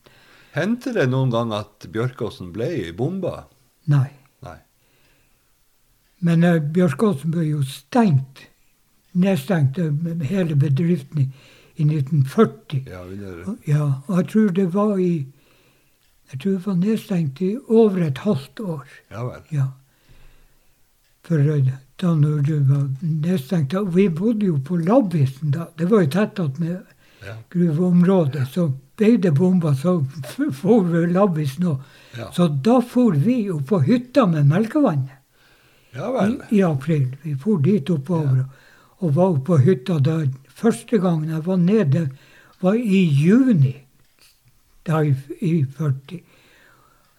Hendte 0.59 0.91
det 0.97 1.05
noen 1.13 1.31
gang 1.31 1.53
at 1.55 1.87
Bjørkåsen 1.95 2.51
ble 2.53 2.93
bomba? 2.99 3.45
nei. 3.87 4.09
Nei. 4.43 4.57
Men 6.21 6.43
uh, 6.45 6.59
Bjørkåsen 6.59 7.31
ble 7.31 7.45
jo 7.53 7.63
stengt, 7.63 8.49
nedstengt 9.15 9.79
eh, 9.79 9.93
hele 10.27 10.57
bedriften 10.59 11.31
i, 11.79 11.83
i 11.83 11.87
1940. 11.87 12.85
Ja, 12.87 13.01
Og- 13.47 13.59
Ja, 13.69 13.93
og 14.07 14.17
jeg 14.17 14.29
tror 14.29 14.49
det 14.55 14.67
var 14.75 14.97
i 14.99 15.27
Jeg 16.33 16.41
tror 16.41 16.53
det 16.53 16.67
var 16.67 16.75
nedstengt 16.77 17.41
i 17.41 17.57
over 17.69 18.03
et 18.07 18.19
halvt 18.19 18.61
år. 18.61 18.83
Ja 19.11 19.23
vel. 19.25 19.41
Ja. 19.51 19.67
For 21.25 21.39
eh, 21.41 21.71
da 22.01 22.15
når 22.15 22.43
det 22.47 22.59
var 22.69 22.85
nedstengt 23.03 23.71
da, 23.73 23.81
Vi 23.83 24.09
bodde 24.09 24.47
jo 24.47 24.59
på 24.65 24.77
Labbisen 24.77 25.51
da. 25.55 25.67
Det 25.79 25.89
var 25.91 26.03
jo 26.05 26.11
tett 26.11 26.39
attmed 26.39 26.79
Ja. 27.27 27.33
gruveområdet, 27.51 28.45
så 28.49 28.69
ble 28.97 29.17
det 29.19 29.33
bomba, 29.35 29.73
så 29.75 29.97
får 30.55 30.85
vi 30.87 31.01
labbisen 31.13 31.65
òg. 31.67 31.81
Ja. 32.17 32.29
Så 32.33 32.47
da 32.63 32.81
for 32.81 33.13
vi 33.13 33.51
opp 33.51 33.67
på 33.67 33.81
hytta 33.83 34.27
med 34.27 34.47
melkevannet 34.47 35.17
ja 35.97 36.11
vel. 36.15 36.37
i, 36.53 36.59
i 36.59 36.63
april. 36.63 37.09
Vi 37.25 37.35
for 37.35 37.59
dit 37.59 37.91
oppover 37.91 38.45
og, 38.45 38.47
og 39.01 39.15
var 39.15 39.35
oppe 39.35 39.45
på 39.53 39.59
hytta 39.63 39.99
da 40.03 40.17
første 40.59 40.99
gangen 40.99 41.31
jeg 41.31 41.45
var 41.47 41.57
nede, 41.63 42.09
var 42.61 42.75
i 42.75 43.03
juni 43.23 43.77
da 44.89 45.03
i, 45.05 45.13
i 45.41 45.53
40. 45.65 46.21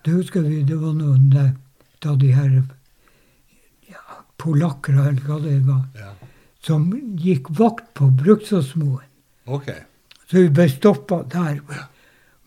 Det 0.05 0.13
husker 0.15 0.41
vi, 0.47 0.63
det 0.63 0.75
var 0.81 0.95
noen 0.97 1.29
av 1.39 2.17
de 2.19 2.31
her 2.33 2.57
ja, 3.91 4.01
polakker, 4.41 4.93
eller 4.95 5.21
hva 5.27 5.39
det 5.43 5.59
var, 5.67 5.85
Ja. 5.99 6.13
som 6.63 6.89
gikk 7.19 7.47
vakt 7.59 7.93
på 7.93 8.09
Bruksåsmoen. 8.19 9.05
OK. 9.45 9.69
Så 10.29 10.37
vi 10.43 10.49
ble 10.49 10.67
stoppa 10.69 11.23
der. 11.31 11.59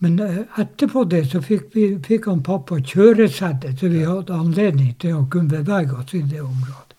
Men 0.03 0.19
eh, 0.19 0.41
etterpå 0.59 1.05
det 1.09 1.25
så 1.31 1.41
fikk, 1.41 1.69
vi, 1.75 1.85
fikk 2.03 2.27
han 2.27 2.43
pappa 2.43 2.77
kjøresette, 2.79 3.73
så 3.79 3.89
vi 3.91 4.03
hadde 4.03 4.35
anledning 4.35 4.93
til 4.99 5.17
å 5.21 5.25
kunne 5.31 5.49
bevege 5.61 5.95
oss 6.01 6.13
i 6.13 6.21
det 6.21 6.41
området. 6.43 6.92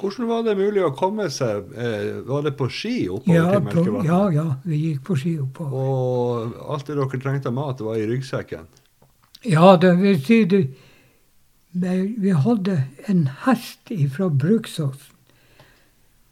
Hvordan 0.00 0.28
var 0.30 0.42
det 0.46 0.54
mulig 0.56 0.82
å 0.86 0.90
komme 0.96 1.26
seg 1.32 1.72
eh, 1.76 2.20
Var 2.24 2.42
det 2.46 2.54
på 2.56 2.68
ski 2.72 2.94
oppover 3.12 3.36
Ja, 3.36 3.50
til 3.52 3.64
Melkevatnet? 3.66 4.06
ja, 4.08 4.20
ja, 4.32 4.44
vi 4.64 4.78
gikk 4.86 5.02
på 5.10 5.16
ski 5.20 5.34
oppover. 5.42 5.76
Og 5.76 6.54
alt 6.74 6.86
det 6.88 6.96
dere 6.96 7.20
trengte 7.20 7.50
av 7.52 7.56
mat, 7.58 7.80
var 7.84 7.98
i 8.00 8.06
ryggsekken? 8.08 8.64
Ja, 9.44 9.76
det 9.80 9.94
vil 10.00 10.18
si 10.24 10.42
det, 10.50 10.64
Vi 11.72 12.30
hadde 12.34 12.78
en 13.08 13.28
hest 13.44 13.92
fra 14.16 14.28
Bruksåsen. 14.28 15.16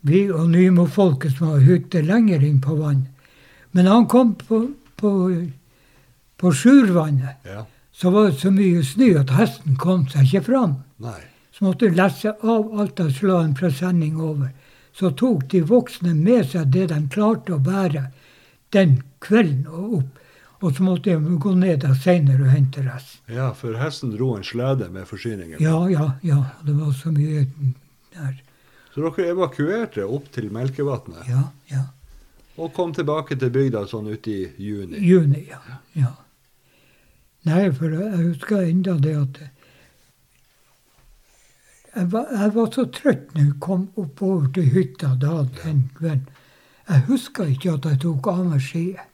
Vi 0.01 0.29
og 0.31 0.49
Nymo-folket 0.51 1.37
som 1.37 1.49
har 1.53 1.65
hytte 1.67 2.01
lenger 2.07 2.43
inn 2.47 2.61
på 2.63 2.77
vannet. 2.79 3.11
Men 3.73 3.87
han 3.87 4.07
kom 4.09 4.35
på, 4.39 4.61
på, 4.97 5.11
på 6.39 6.53
Sjurvannet. 6.55 7.43
Ja. 7.45 7.65
Så 7.93 8.11
var 8.15 8.31
det 8.31 8.39
så 8.41 8.51
mye 8.55 8.85
snø 8.87 9.09
at 9.21 9.33
hesten 9.35 9.77
kom 9.77 10.07
seg 10.09 10.29
ikke 10.31 10.45
fram. 10.53 10.77
Nei. 11.03 11.19
Så 11.59 11.65
måtte 11.65 11.89
de 11.89 11.97
lesse 11.99 12.31
av 12.41 12.81
alt 12.81 13.01
og 13.03 13.11
slå 13.13 13.41
en 13.43 13.55
presenning 13.59 14.21
over. 14.23 14.53
Så 14.95 15.11
tok 15.11 15.49
de 15.51 15.61
voksne 15.67 16.15
med 16.15 16.47
seg 16.53 16.71
det 16.75 16.89
de 16.93 17.01
klarte 17.11 17.57
å 17.57 17.59
bære 17.63 18.09
den 18.75 19.01
kvelden 19.25 19.67
og 19.67 19.99
opp. 20.01 20.15
Og 20.61 20.75
så 20.75 20.83
måtte 20.83 21.15
de 21.15 21.39
gå 21.39 21.53
ned 21.55 21.85
da 21.85 21.93
senere 21.95 22.47
og 22.47 22.51
hente 22.51 22.83
resten. 22.83 23.23
Ja, 23.31 23.53
for 23.55 23.79
hesten 23.79 24.11
dro 24.15 24.33
en 24.37 24.47
slede 24.47 24.89
med 24.91 25.07
forsyninger. 25.07 25.61
Ja, 25.63 25.85
ja, 25.91 26.13
ja. 26.23 26.41
Det 26.67 26.75
var 26.79 26.95
så 26.99 27.13
mye 27.15 27.45
der. 28.15 28.41
Så 28.95 29.05
dere 29.05 29.29
evakuerte 29.35 30.07
opp 30.07 30.31
til 30.35 30.49
Melkevatnet 30.51 31.29
Ja, 31.31 31.45
ja. 31.71 31.85
og 32.57 32.73
kom 32.75 32.95
tilbake 32.95 33.37
til 33.39 33.53
bygda 33.55 33.85
sånn 33.87 34.09
ute 34.11 34.31
i 34.33 34.41
juni? 34.59 34.99
Juni, 34.99 35.45
ja. 35.51 35.61
ja. 35.95 36.15
Nei, 37.47 37.69
for 37.75 37.95
jeg 37.95 38.25
husker 38.25 38.65
enda 38.67 38.97
det 38.99 39.15
at 39.15 39.39
jeg 41.99 42.11
var, 42.13 42.31
jeg 42.31 42.55
var 42.55 42.73
så 42.75 42.85
trøtt 42.95 43.35
når 43.35 43.45
jeg 43.45 43.55
kom 43.65 43.85
oppover 43.99 44.49
til 44.55 44.71
hytta 44.75 45.15
da 45.21 45.43
den 45.65 45.85
kvelden. 45.99 46.27
Jeg 46.89 47.05
husker 47.09 47.51
ikke 47.53 47.75
at 47.75 47.87
jeg 47.91 48.01
tok 48.05 48.29
av 48.33 48.45
meg 48.47 48.63
skiet. 48.65 49.05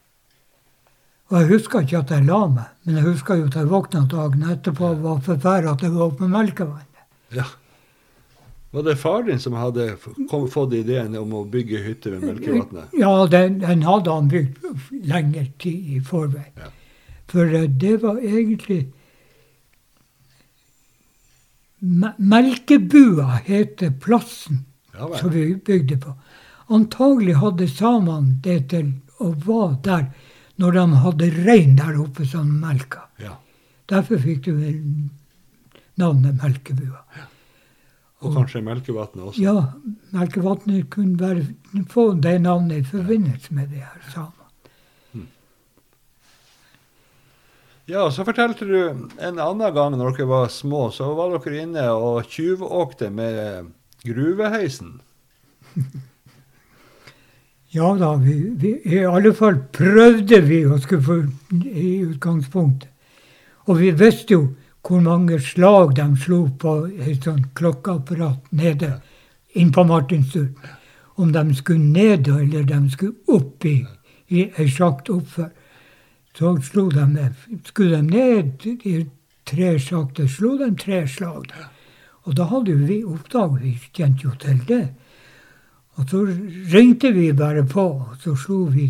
Og 1.33 1.39
jeg 1.41 1.49
husker 1.55 1.83
ikke 1.83 2.03
at 2.05 2.13
jeg 2.13 2.27
la 2.29 2.41
meg, 2.53 2.73
men 2.85 2.99
jeg 3.01 3.07
husker 3.09 3.41
jo 3.41 3.49
at 3.49 3.57
jeg 3.59 3.71
våkna 3.71 4.05
dagen 4.13 4.45
etterpå 4.53 4.91
og 4.93 5.03
var 5.03 5.23
forferda 5.25 5.73
at 5.73 5.83
jeg 5.83 5.95
var 5.95 6.11
oppe 6.11 6.27
med 6.27 6.35
melkevannet. 6.37 7.05
Ja. 7.35 7.47
Var 8.75 8.83
det 8.83 8.97
far 9.01 9.23
din 9.23 9.41
som 9.41 9.55
hadde 9.55 9.95
kom, 10.31 10.49
fått 10.51 10.75
ideen 10.75 11.15
om 11.17 11.33
å 11.39 11.45
bygge 11.47 11.81
hytte 11.85 12.11
ved 12.11 12.25
Melkevatnet? 12.27 12.95
Ja, 12.99 13.13
den, 13.31 13.61
den 13.63 13.85
hadde 13.87 14.11
han 14.11 14.31
bygd 14.33 14.65
lengre 15.07 15.45
tid 15.63 15.93
i 15.95 16.01
forveien. 16.03 16.51
Ja. 16.59 16.73
For 17.31 17.55
eh, 17.55 17.69
det 17.71 18.01
var 18.03 18.19
egentlig 18.19 18.81
Melkebua 22.17 23.41
heter 23.45 23.91
plassen 24.01 24.65
Ja 24.95 25.09
som 25.19 25.31
vi 25.31 25.55
bygde 25.55 25.97
på. 26.01 26.15
Antagelig 26.73 27.35
hadde 27.43 27.69
samene 27.69 28.39
det 28.45 28.61
til 28.73 28.93
å 29.21 29.33
være 29.35 29.79
der 29.85 30.05
når 30.63 30.77
de 30.79 30.85
hadde 31.03 31.31
rein 31.45 31.75
der 31.77 31.99
oppe 32.01 32.27
som 32.29 32.49
melka. 32.63 33.09
Ja. 33.19 33.35
Derfor 33.91 34.23
fikk 34.23 34.47
du 34.47 34.53
navnet 36.01 36.39
Melkebua. 36.41 37.03
Og 38.25 38.37
kanskje 38.39 38.63
Melkevatnet 38.65 39.27
også? 39.27 39.43
Ja, 39.43 39.75
Melkevatnet 40.15 40.89
kunne 40.95 41.19
bare 41.21 41.43
få 41.91 42.13
det 42.15 42.39
navnet 42.47 42.81
i 42.81 42.89
forbindelse 42.89 43.55
med 43.55 43.75
de 43.75 43.83
her 43.83 44.09
samene. 44.15 44.44
Ja, 47.87 48.11
så 48.11 48.25
fortalte 48.25 48.65
du 48.65 48.79
en 49.21 49.39
annen 49.39 49.75
gang 49.77 49.93
når 49.93 50.15
dere 50.17 50.29
var 50.31 50.49
små, 50.49 50.87
så 50.89 51.11
var 51.19 51.35
dere 51.35 51.63
inne 51.67 51.85
og 51.93 52.25
tjuvåkte 52.33 53.11
med 53.13 53.73
gruveheisen. 54.07 54.99
Ja 57.75 57.89
da, 57.99 58.13
vi, 58.15 58.35
vi, 58.55 58.69
i 58.87 59.01
alle 59.03 59.33
fall 59.35 59.57
prøvde 59.75 60.39
vi 60.47 60.61
å 60.63 60.77
skulle 60.79 61.03
få 61.03 61.17
i 61.67 62.05
utgangspunktet. 62.05 62.87
Og 63.67 63.81
vi 63.81 63.89
visste 63.99 64.37
jo 64.37 64.45
hvor 64.87 65.01
mange 65.03 65.41
slag 65.43 65.97
de 65.99 66.07
slo 66.23 66.45
på 66.61 66.75
et 66.93 67.27
sånt 67.27 67.49
klokkeapparat 67.59 68.53
nede 68.55 68.93
inn 69.59 69.73
på 69.75 69.83
Martinstur. 69.91 70.53
Om 71.19 71.33
de 71.35 71.43
skulle 71.59 71.83
ned 71.83 72.31
eller 72.31 72.63
de 72.69 72.79
skulle 72.95 73.35
opp 73.35 73.67
i, 73.67 73.81
i 74.31 74.47
ei 74.55 74.69
sjakt 74.71 75.11
oppfør. 75.11 75.51
Så 76.35 76.57
slo 76.63 76.89
de 76.91 77.07
ned. 77.07 77.35
Skulle 77.65 77.97
de 77.97 78.03
ned 78.03 78.67
i 78.87 79.07
tre 79.47 79.79
sjakter, 79.79 80.27
slo 80.29 80.57
de 80.59 80.73
tre 80.75 81.05
slag. 81.09 81.53
Og 82.25 82.37
da 82.37 82.49
hadde 82.51 82.75
vi 82.75 83.05
oppdaget, 83.05 83.63
vi 83.63 83.75
kjente 83.95 84.27
jo 84.27 84.35
til 84.41 84.63
det. 84.69 84.89
Og 85.95 86.09
så 86.11 86.25
ringte 86.73 87.13
vi 87.15 87.33
bare 87.33 87.63
på, 87.67 87.85
og 88.11 88.17
så 88.23 88.35
slo 88.37 88.65
vi 88.65 88.89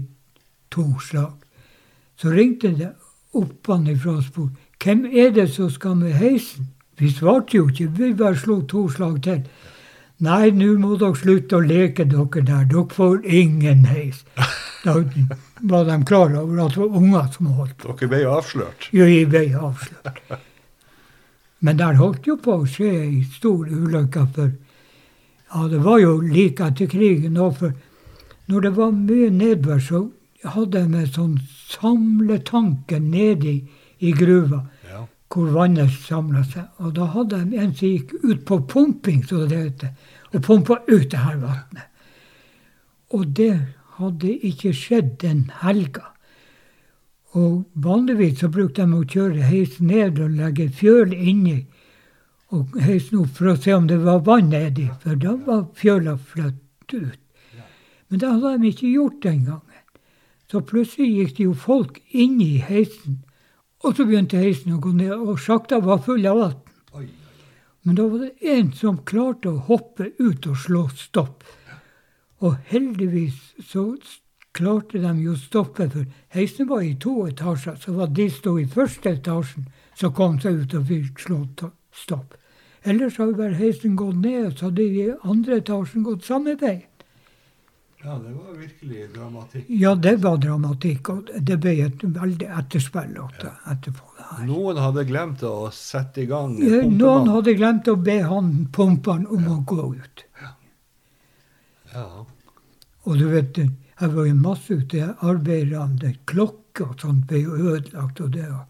to 0.71 0.87
slag. 1.01 1.35
Så 2.17 2.31
ringte 2.31 2.73
det 2.79 2.93
oppanifra 3.35 4.17
og 4.21 4.25
spurte 4.25 4.61
hvem 4.85 5.07
er 5.13 5.31
det 5.35 5.49
som 5.53 5.71
skal 5.71 5.97
med 5.97 6.13
heisen. 6.13 6.71
Vi 6.99 7.11
svarte 7.11 7.57
jo 7.57 7.69
ikke, 7.69 7.91
vi 7.99 8.13
bare 8.15 8.39
slo 8.39 8.61
to 8.69 8.87
slag 8.89 9.23
til. 9.23 9.43
Nei, 10.25 10.51
nå 10.55 10.77
må 10.79 10.95
dere 11.01 11.17
slutte 11.19 11.59
å 11.59 11.65
leke 11.65 12.07
dere 12.07 12.45
der, 12.45 12.69
dere 12.71 12.87
får 12.93 13.25
ingen 13.27 13.85
heis. 13.91 14.25
Da 14.85 14.95
var 15.71 15.85
de 15.89 15.97
klar 16.05 16.35
over 16.41 16.59
at 16.67 16.75
det 16.75 16.81
var 16.83 16.97
unger 17.01 17.29
som 17.33 17.47
holdt 17.57 17.77
på. 17.81 17.95
Dere 17.99 18.09
ble 18.13 18.23
avslørt. 18.29 18.89
Jo, 18.93 19.07
vi 19.09 19.23
ble 19.31 19.45
avslørt. 19.57 20.19
Men 21.65 21.79
der 21.81 21.97
holdt 21.97 22.27
jo 22.29 22.37
på 22.45 22.59
å 22.61 22.67
skje 22.69 22.91
ei 23.01 23.23
stor 23.33 23.65
ulykke. 23.71 24.27
For 24.35 24.51
ja, 25.55 25.63
det 25.73 25.81
var 25.87 25.99
jo 26.03 26.19
like 26.21 26.67
etter 26.69 26.91
krigen 26.93 27.39
òg. 27.41 27.57
For 27.63 27.73
når 28.53 28.67
det 28.67 28.73
var 28.77 28.93
mye 28.99 29.31
nedbør, 29.33 29.81
så 29.81 30.03
hadde 30.45 30.83
de 30.85 31.01
en 31.01 31.09
sånn 31.15 31.39
samletanke 31.73 32.99
nedi 33.01 33.55
i, 33.55 33.63
i 34.05 34.13
gruva 34.13 34.61
Ja. 34.91 35.07
hvor 35.33 35.49
vannet 35.55 35.91
samla 36.05 36.43
seg. 36.45 36.67
Og 36.85 36.93
da 36.99 37.07
hadde 37.15 37.41
de 37.49 37.57
en 37.63 37.73
som 37.75 37.89
gikk 37.89 38.13
ut 38.23 38.45
på 38.45 38.61
pumping, 38.69 39.23
som 39.25 39.49
det 39.49 39.63
heter, 39.63 39.95
og 40.35 40.43
pumpa 40.45 40.77
ut 40.91 41.09
det 41.11 41.23
her 41.25 41.41
vannet. 41.41 41.89
Og 43.15 43.25
det 43.39 43.55
hadde 43.99 44.33
ikke 44.49 44.73
skjedd 44.77 45.17
den 45.23 45.47
helga. 45.63 46.11
Og 47.35 47.65
vanligvis 47.75 48.41
så 48.43 48.51
brukte 48.53 48.87
de 48.87 48.99
å 48.99 49.07
kjøre 49.11 49.49
heisen 49.49 49.91
ned 49.91 50.21
og 50.23 50.37
legge 50.39 50.69
fjøl 50.71 51.15
inni 51.15 51.65
og 52.55 52.77
heisen 52.85 53.19
opp 53.25 53.35
for 53.39 53.51
å 53.51 53.57
se 53.59 53.75
om 53.75 53.87
det 53.91 53.99
var 54.05 54.23
vann 54.27 54.53
nedi, 54.53 54.87
for 55.03 55.19
da 55.19 55.35
var 55.47 55.65
fjøla 55.79 56.17
flyttet 56.21 56.95
ut. 56.95 57.21
Men 58.09 58.21
det 58.23 58.31
hadde 58.31 58.59
de 58.63 58.71
ikke 58.71 58.93
gjort 58.93 59.23
den 59.25 59.41
gangen. 59.49 59.81
Så 60.51 60.61
plutselig 60.63 61.09
gikk 61.11 61.37
det 61.39 61.47
jo 61.49 61.55
folk 61.59 61.99
inn 62.15 62.37
i 62.45 62.61
heisen, 62.63 63.23
og 63.83 63.97
så 63.97 64.07
begynte 64.07 64.39
heisen 64.39 64.77
å 64.77 64.81
gå 64.81 64.93
ned, 64.95 65.17
og 65.17 65.41
sjakta 65.43 65.81
var 65.83 66.05
full 66.05 66.27
av 66.31 66.39
vann. 66.39 67.09
Men 67.85 67.99
da 67.99 68.07
var 68.09 68.23
det 68.23 68.53
en 68.55 68.71
som 68.73 69.03
klarte 69.05 69.51
å 69.51 69.65
hoppe 69.67 70.13
ut 70.21 70.47
og 70.49 70.57
slå 70.61 70.85
stopp. 70.97 71.43
Og 72.45 72.57
heldigvis 72.69 73.41
så 73.65 73.87
klarte 74.55 75.01
de 75.03 75.13
jo 75.25 75.35
å 75.35 75.41
stoppe, 75.41 75.89
for 75.91 76.07
heisen 76.37 76.69
var 76.71 76.85
i 76.85 76.95
to 77.01 77.25
etasjer. 77.27 77.79
Så 77.81 77.97
var 77.97 78.13
de 78.15 78.29
sto 78.31 78.57
i 78.61 78.67
første 78.71 79.17
etasjen, 79.17 79.69
som 79.99 80.15
kom 80.15 80.39
seg 80.43 80.65
ut 80.65 80.75
og 80.79 80.89
fikk 80.91 81.23
slått 81.27 81.65
stopp. 81.95 82.37
Ellers 82.85 83.17
hadde 83.17 83.39
bare 83.39 83.57
heisen 83.57 83.95
gått 83.97 84.21
ned, 84.21 84.51
og 84.51 84.59
så 84.59 84.69
hadde 84.69 84.91
de 84.93 85.07
andre 85.25 85.63
etasjen 85.63 86.05
gått 86.05 86.27
samme 86.27 86.57
vei. 86.61 86.83
Ja, 88.05 88.19
det 88.21 88.35
var 88.37 88.57
virkelig 88.61 89.07
dramatikk. 89.15 89.69
Ja, 89.81 89.95
det 89.95 90.19
var 90.21 90.37
dramatikk, 90.37 91.09
og 91.09 91.31
det 91.41 91.57
ble 91.65 91.73
et 91.87 92.03
veldig 92.05 92.49
etterspill 92.61 93.15
etterpå. 93.17 94.11
det 94.19 94.27
her. 94.29 94.43
Noen 94.45 94.81
hadde 94.83 95.07
glemt 95.09 95.45
å 95.49 95.71
sette 95.73 96.21
i 96.21 96.29
gang 96.29 96.59
Ja, 96.61 96.83
Noen 96.85 97.31
hadde 97.33 97.57
glemt 97.57 97.89
å 97.89 97.97
be 97.97 98.19
han 98.29 98.69
pumperen 98.77 99.25
om 99.27 99.49
å 99.49 99.57
gå 99.65 99.95
ut. 99.97 100.27
Ja. 100.43 100.53
Ja. 101.95 102.27
Og 103.07 103.19
du 103.19 103.29
vet, 103.29 103.57
Jeg 104.01 104.11
var 104.11 104.25
jo 104.27 104.35
masse 104.35 104.75
ute 104.75 105.15
arbeiderne. 105.23 106.17
Klokker 106.27 106.89
og 106.89 107.01
sånt 107.01 107.27
ble 107.29 107.43
jo 107.45 107.53
ødelagt. 107.55 108.21
og 108.21 108.31
det. 108.33 108.49
og- 108.51 108.67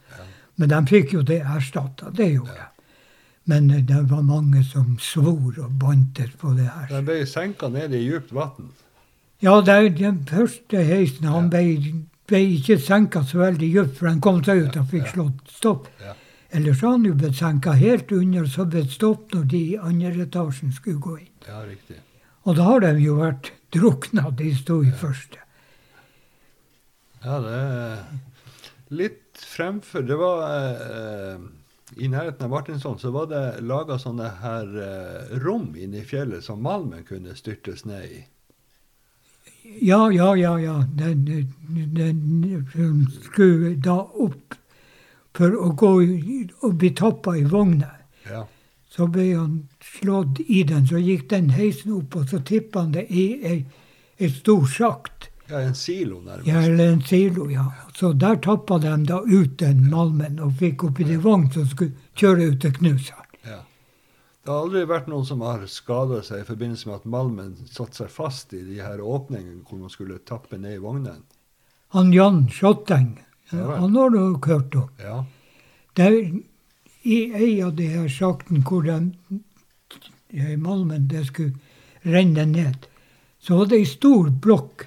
Men 0.58 0.68
de 0.68 0.74
fikk 0.86 1.12
jo 1.12 1.22
det 1.22 1.40
erstatta. 1.42 2.10
Det 2.14 2.32
gjorde 2.34 2.52
de. 2.54 2.66
Men 3.46 3.70
eh, 3.70 3.80
det 3.80 4.08
var 4.10 4.22
mange 4.22 4.62
som 4.64 4.96
svor 4.98 5.54
og 5.64 5.78
bantet 5.78 6.36
på 6.38 6.54
det 6.56 6.66
her. 6.68 6.86
Den 6.90 7.04
ble 7.04 7.24
senka 7.26 7.68
ned 7.68 7.92
i 7.94 8.02
djupt 8.08 8.32
vann. 8.32 8.68
Ja, 9.40 9.60
det, 9.60 9.96
den 9.98 10.24
første 10.24 10.84
heisen 10.84 11.24
han 11.26 11.50
ble, 11.50 12.04
ble 12.26 12.38
ikke 12.58 12.78
senka 12.80 13.22
så 13.24 13.38
veldig 13.38 13.72
dypt, 13.74 13.96
for 13.98 14.08
han 14.08 14.20
kom 14.20 14.42
seg 14.44 14.62
ut 14.68 14.76
og 14.76 14.86
fikk 14.88 15.06
slått 15.12 15.48
stopp. 15.48 15.88
Ja. 16.00 16.12
Ellers 16.52 16.80
har 16.80 16.90
han 16.92 17.04
jo 17.04 17.14
blitt 17.14 17.34
senka 17.36 17.72
helt 17.72 18.12
under, 18.12 18.44
så 18.46 18.64
ble 18.68 18.82
det 18.82 18.90
stopp 18.92 19.32
når 19.34 19.44
de 19.48 19.58
i 19.72 19.76
andre 19.76 20.24
etasjen 20.26 20.72
skulle 20.72 21.00
gå 21.00 21.18
inn. 21.18 21.32
Ja, 21.48 21.64
riktig. 21.64 21.96
Og 22.46 22.56
da 22.56 22.62
har 22.62 22.80
de 22.80 22.94
jo 23.00 23.16
vært 23.16 23.50
drukna, 23.74 24.30
de 24.38 24.52
sto 24.56 24.80
i 24.84 24.92
første. 24.94 25.40
Ja, 27.24 27.40
det 27.40 27.52
er 27.56 28.00
litt 28.92 29.40
fremfor 29.40 30.04
Det 30.04 30.16
var 30.20 30.42
eh, 30.44 31.38
I 31.96 32.08
nærheten 32.12 32.44
av 32.44 32.50
Martinsson 32.52 32.98
så 33.00 33.10
var 33.14 33.30
det 33.30 33.62
laga 33.64 33.96
sånne 33.98 34.28
her 34.42 34.74
eh, 34.84 35.34
rom 35.40 35.70
inne 35.72 36.02
i 36.02 36.06
fjellet 36.06 36.44
som 36.44 36.62
malmen 36.62 37.06
kunne 37.08 37.36
styrtes 37.38 37.86
ned 37.88 38.04
i. 38.04 38.20
Ja, 39.80 40.10
ja, 40.12 40.34
ja, 40.36 40.58
ja. 40.60 40.74
Den, 40.92 41.24
den, 41.96 42.66
den 42.74 43.06
skulle 43.24 43.74
da 43.80 44.02
opp 44.04 44.58
for 45.34 45.56
å 45.56 45.70
gå 45.72 45.92
og 46.04 46.74
bli 46.78 46.90
toppa 46.94 47.34
i 47.40 47.46
vogna. 47.48 47.88
Ja. 48.28 48.44
Så 48.94 49.06
ble 49.10 49.24
han 49.34 49.54
slått 49.82 50.38
i 50.46 50.62
den, 50.62 50.86
så 50.86 51.00
gikk 51.02 51.26
den 51.30 51.50
heisen 51.50 51.96
opp, 51.96 52.14
og 52.14 52.28
så 52.30 52.38
tippa 52.46 52.84
han 52.84 52.92
det 52.94 53.08
i 53.10 53.24
ei, 53.42 54.28
stor 54.30 54.66
sjakt. 54.70 55.30
ja, 55.48 55.60
en 55.60 55.74
silo 55.74 56.20
nærmest. 56.20 56.46
Ja, 56.46 56.62
eller 56.62 56.92
en 56.92 57.02
silo, 57.02 57.48
ja. 57.50 57.64
Så 57.94 58.12
der 58.12 58.36
tappa 58.36 58.78
de 58.78 58.94
da 59.04 59.18
ut 59.26 59.58
den 59.58 59.90
malmen 59.90 60.38
og 60.40 60.54
fikk 60.62 60.84
oppi 60.88 61.04
det 61.04 61.18
vogn 61.24 61.50
som 61.52 61.66
skulle 61.66 61.92
kjøre 62.14 62.52
ut 62.52 62.60
til 62.62 62.72
Knusar. 62.78 63.26
Ja. 63.42 63.58
Det 64.44 64.52
har 64.52 64.62
aldri 64.62 64.86
vært 64.88 65.10
noen 65.10 65.26
som 65.26 65.42
har 65.42 65.66
skada 65.66 66.22
seg 66.22 66.44
i 66.44 66.48
forbindelse 66.48 66.88
med 66.88 66.96
at 67.02 67.10
malmen 67.10 67.52
satte 67.66 68.04
seg 68.04 68.10
fast 68.14 68.54
i 68.54 68.62
de 68.62 68.78
her 68.80 69.02
åpningene 69.02 69.62
hvor 69.66 69.82
man 69.82 69.92
skulle 69.92 70.22
tappe 70.22 70.56
ned 70.60 70.78
i 70.78 70.82
vognen. 70.82 71.22
Han 71.98 72.12
Jan 72.12 72.44
Schotteng, 72.50 73.16
Ja 73.52 73.76
han 73.78 73.96
har 73.96 74.10
du 74.10 74.38
hørt 74.46 74.74
om. 74.74 74.88
Ja. 75.02 75.24
Der, 75.96 76.16
I 77.04 77.16
ei 77.36 77.62
av 77.62 77.74
de 77.76 77.86
her 77.92 78.08
sjaktene 78.08 78.64
hvor 78.64 78.84
den 78.86 79.10
eh, 80.32 80.56
malmen 80.56 81.08
det 81.08 81.26
skulle 81.28 81.52
renne 82.04 82.46
ned, 82.48 82.86
så 83.40 83.58
var 83.58 83.68
det 83.68 83.82
ei 83.82 83.88
stor 83.88 84.30
blokk 84.30 84.86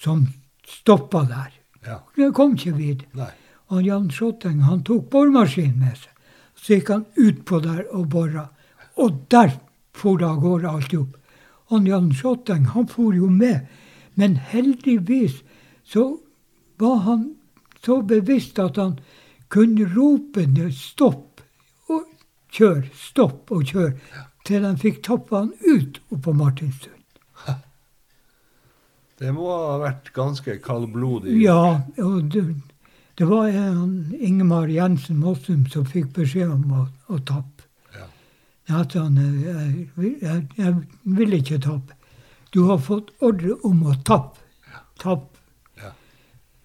som 0.00 0.26
stoppa 0.64 1.24
der. 1.28 1.52
ja. 1.86 1.98
Det 2.16 2.32
kom 2.32 2.54
ikke 2.56 2.72
videre. 2.76 3.28
Og 3.68 3.82
Jan 3.84 4.10
Schotteng 4.10 4.62
han 4.64 4.82
tok 4.84 5.10
boremaskinen 5.12 5.78
med 5.80 5.96
seg. 5.96 6.10
Så 6.54 6.78
gikk 6.78 6.92
han 6.92 7.04
utpå 7.20 7.60
der 7.60 7.84
og 7.92 8.08
bora. 8.12 8.46
Og 8.96 9.24
der 9.28 9.52
for 9.92 10.18
det 10.18 10.28
av 10.28 10.40
gårde 10.40 10.70
alt 10.70 10.94
opp. 10.96 11.16
Og 11.72 11.88
Jan 11.88 12.12
Schotteng 12.12 12.70
han 12.72 12.88
for 12.88 13.12
jo 13.12 13.28
med. 13.28 13.66
Men 14.14 14.36
heldigvis 14.36 15.42
så 15.84 16.06
var 16.80 17.02
han 17.04 17.34
så 17.84 18.00
bevisst 18.02 18.58
at 18.58 18.80
han 18.80 18.96
kunne 19.52 19.88
rope 19.92 20.46
ned 20.46 20.72
stopp 20.72 21.33
kjør, 22.54 22.84
stopp 22.96 23.52
og 23.54 23.64
kjør, 23.70 23.94
til 24.46 24.66
de 24.66 24.74
fikk 24.80 25.08
han 25.32 25.52
ut 25.64 26.00
oppå 26.14 26.34
Martinstuen. 26.36 27.00
Det 29.18 29.32
må 29.32 29.46
ha 29.48 29.78
vært 29.82 30.10
ganske 30.14 30.58
kaldblodig. 30.62 31.36
Ja, 31.42 31.80
og 32.02 32.30
det, 32.34 32.42
det 33.18 33.28
var 33.30 33.46
en 33.46 34.14
Ingemar 34.18 34.66
Jensen 34.68 35.20
Mossum 35.22 35.68
som 35.70 35.86
fikk 35.86 36.10
beskjed 36.16 36.50
om 36.50 36.72
å, 36.74 36.86
å 37.14 37.20
tappe. 37.22 37.68
Ja. 37.94 38.08
At 38.80 38.96
han, 38.98 39.20
eh, 39.22 39.44
jeg, 39.46 40.16
jeg, 40.18 40.40
jeg 40.58 40.74
vil 41.20 41.38
ikke 41.38 41.60
tappe. 41.62 41.94
Du 42.50 42.64
har 42.66 42.82
fått 42.82 43.14
ordre 43.22 43.54
om 43.66 43.86
å 43.86 43.94
tappe. 44.06 44.42
Tapp. 44.98 45.30
Ja. 45.78 45.94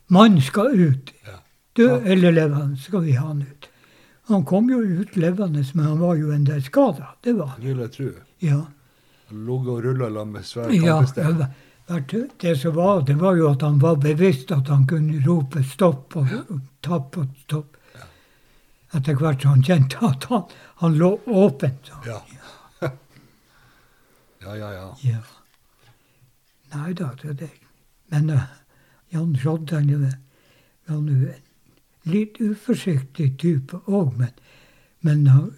Mannen 0.10 0.42
skal 0.42 0.74
ut. 0.74 1.14
Ja. 1.26 1.40
Død 1.78 2.10
eller 2.10 2.34
levende 2.34 2.82
skal 2.82 3.06
vi 3.06 3.16
ha 3.18 3.30
han 3.30 3.46
ut. 3.46 3.69
Han 4.30 4.44
kom 4.46 4.70
jo 4.70 4.80
ut 5.02 5.16
levende, 5.18 5.64
men 5.74 5.86
han 5.86 6.00
var 6.00 6.16
jo 6.20 6.32
en 6.32 6.44
del 6.46 6.62
skada. 6.64 7.16
Det 7.26 7.34
var 7.38 7.48
han. 7.56 7.64
Vil 7.66 7.80
jeg 7.82 7.92
tro. 7.96 8.10
Ja. 8.46 8.60
Ligget 9.30 9.72
og 9.74 9.84
rulla 9.84 10.06
sammen 10.10 10.32
med 10.38 10.46
svær 10.46 10.70
Ja, 10.74 11.00
kampestein. 11.00 11.38
det, 11.38 11.48
var- 11.88 12.32
det 12.42 12.56
som 12.62 12.76
var, 12.76 13.02
det 13.02 13.16
var 13.18 13.36
jo 13.36 13.48
at 13.50 13.62
han 13.66 13.80
var 13.82 13.96
bevisst 13.98 14.52
at 14.54 14.68
han 14.70 14.86
kunne 14.88 15.22
rope 15.26 15.64
stopp 15.66 16.16
og, 16.22 16.28
og 16.50 16.60
tapp 16.86 17.18
og 17.18 17.28
stopp. 17.48 17.76
Etter 18.94 19.18
hvert 19.18 19.42
så 19.42 19.52
han 19.54 19.64
kjente 19.66 19.98
at 20.06 20.24
han, 20.30 20.44
han 20.82 20.96
lå 20.98 21.10
åpent. 21.26 21.90
så. 21.90 21.98
Ja. 22.06 22.22
ja, 24.46 24.56
ja, 24.56 24.70
ja. 24.74 24.88
Ja. 25.02 25.20
Nei 26.74 26.94
da, 26.94 27.10
det 27.22 27.30
er 27.30 27.34
det. 27.34 27.50
Men 28.14 28.30
uh, 28.30 28.46
Jan 29.14 29.36
Sjoddeng 29.38 29.90
han 30.90 31.10
er 31.10 31.38
litt 32.08 32.40
uforsiktig 32.40 33.34
type 33.42 33.82
òg, 33.88 34.14
men, 34.18 34.32
men 35.06 35.28
han, 35.28 35.50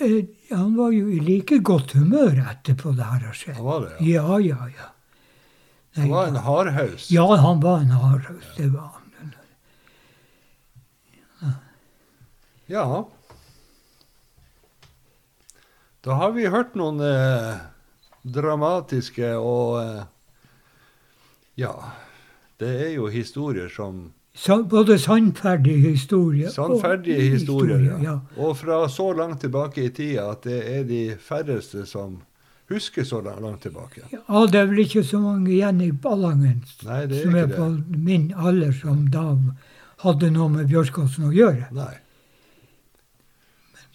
eh, 0.00 0.26
han 0.50 0.76
var 0.76 0.92
jo 0.92 1.08
i 1.12 1.20
like 1.20 1.58
godt 1.64 1.96
humør 1.96 2.42
etterpå 2.50 2.92
det 2.96 3.08
her 3.08 3.24
har 3.30 3.40
skjedd. 3.40 3.56
Han 3.56 3.70
var 3.70 3.86
det, 3.86 3.96
ja. 4.04 4.26
Ja, 4.26 4.38
ja, 4.40 4.68
ja. 4.76 4.92
Han 5.96 6.10
var 6.12 6.26
en 6.28 6.36
hardhaus. 6.44 7.10
Ja, 7.10 7.24
han 7.40 7.60
var 7.60 7.80
en 7.80 7.90
hardhaus. 7.96 8.48
Det 8.56 8.68
var 8.68 8.92
han. 8.92 9.06
Ja. 12.66 13.08
Da 16.00 16.12
har 16.18 16.32
vi 16.34 16.48
hørt 16.50 16.74
noen 16.74 16.98
eh, 17.02 17.54
dramatiske 18.22 19.36
og 19.38 19.78
eh, 19.82 20.02
Ja. 21.54 21.72
Det 22.56 22.68
er 22.86 22.90
jo 22.94 23.06
historier 23.12 23.68
som 23.68 24.14
både 24.68 24.98
sannferdig 24.98 25.82
historie 25.82 26.50
Sannferdige 26.50 27.16
og 27.16 27.22
historier. 27.22 27.78
historie, 27.78 28.02
Ja. 28.02 28.18
Og 28.36 28.56
fra 28.56 28.88
så 28.88 29.12
langt 29.12 29.40
tilbake 29.40 29.84
i 29.84 29.88
tida 29.88 30.30
at 30.30 30.42
det 30.44 30.78
er 30.78 30.84
de 30.84 31.16
færreste 31.20 31.86
som 31.86 32.18
husker 32.68 33.04
så 33.04 33.20
langt 33.20 33.62
tilbake. 33.62 34.02
Ja, 34.12 34.46
det 34.46 34.54
er 34.60 34.66
vel 34.66 34.78
ikke 34.78 35.04
så 35.04 35.18
mange 35.20 35.50
igjen 35.52 35.80
i 35.80 35.90
Ballangen 35.92 36.64
Nei, 36.84 37.02
er 37.02 37.22
som 37.22 37.34
er 37.34 37.46
på 37.46 37.68
det. 37.76 37.98
min 37.98 38.32
alder, 38.36 38.72
som 38.72 39.06
da 39.08 39.36
hadde 40.02 40.30
noe 40.30 40.48
med 40.48 40.68
Bjørskåsen 40.68 41.24
å 41.28 41.32
gjøre. 41.32 41.68
Nei. 41.72 41.94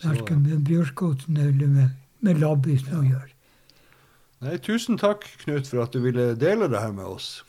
Verken 0.04 0.42
med 0.42 0.64
Bjørskåsen 0.66 1.38
eller 1.38 1.68
med, 1.68 1.90
med 2.22 2.40
Labbisen 2.42 2.96
å 2.98 3.04
gjøre. 3.06 3.28
Nei, 4.42 4.56
tusen 4.58 4.98
takk, 4.98 5.28
Knut, 5.44 5.68
for 5.70 5.84
at 5.84 5.94
du 5.94 6.00
ville 6.02 6.32
dele 6.36 6.68
det 6.72 6.80
her 6.82 6.92
med 6.92 7.06
oss. 7.06 7.44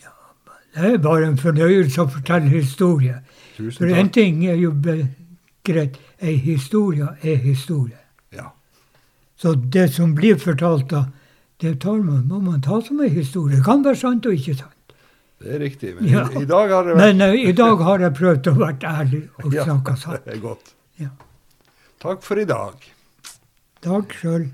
Det 0.74 0.92
er 0.94 0.98
bare 1.04 1.26
en 1.28 1.38
fornøyelse 1.38 2.00
å 2.00 2.08
fortelle 2.08 2.48
historie. 2.48 3.18
For 3.76 3.90
en 3.92 4.08
ting 4.14 4.44
er 4.48 4.56
jo 4.56 4.70
greit, 5.66 5.98
ei 6.22 6.36
historie 6.40 7.08
er 7.22 7.36
historie. 7.44 7.98
Ja. 8.32 8.48
Så 9.36 9.54
det 9.54 9.90
som 9.94 10.14
blir 10.16 10.38
fortalt 10.40 10.88
da, 10.90 11.04
det 11.60 11.76
tar 11.84 12.00
man, 12.02 12.24
må 12.26 12.40
man 12.40 12.62
ta 12.64 12.80
som 12.82 13.00
en 13.04 13.10
historie. 13.12 13.56
Det 13.56 13.64
kan 13.66 13.84
være 13.84 14.00
sant 14.00 14.26
og 14.26 14.32
ikke 14.38 14.56
sant. 14.58 14.96
Det 15.42 15.56
er 15.56 15.58
riktig. 15.62 15.94
Men 15.98 16.08
Ja. 16.08 16.24
i, 16.30 16.42
i 16.42 16.46
dag 16.46 16.70
har 16.70 16.84
det 16.86 16.96
vært 16.96 17.16
Men 17.16 17.20
uh, 17.28 17.34
i 17.50 17.52
dag 17.52 17.76
har 17.82 17.98
jeg 18.06 18.14
prøvd 18.14 18.48
å 18.48 18.54
være 18.58 18.94
ærlig 19.02 19.22
og 19.44 19.54
Ja, 19.54 19.64
snakke 19.66 19.96
sant. 19.98 20.24
det 20.26 20.36
er 20.36 20.40
godt. 20.40 20.74
Ja. 21.02 21.10
Takk 22.02 22.22
for 22.22 22.38
i 22.38 22.44
dag. 22.48 22.88
Takk 23.82 24.14
sjøl. 24.14 24.48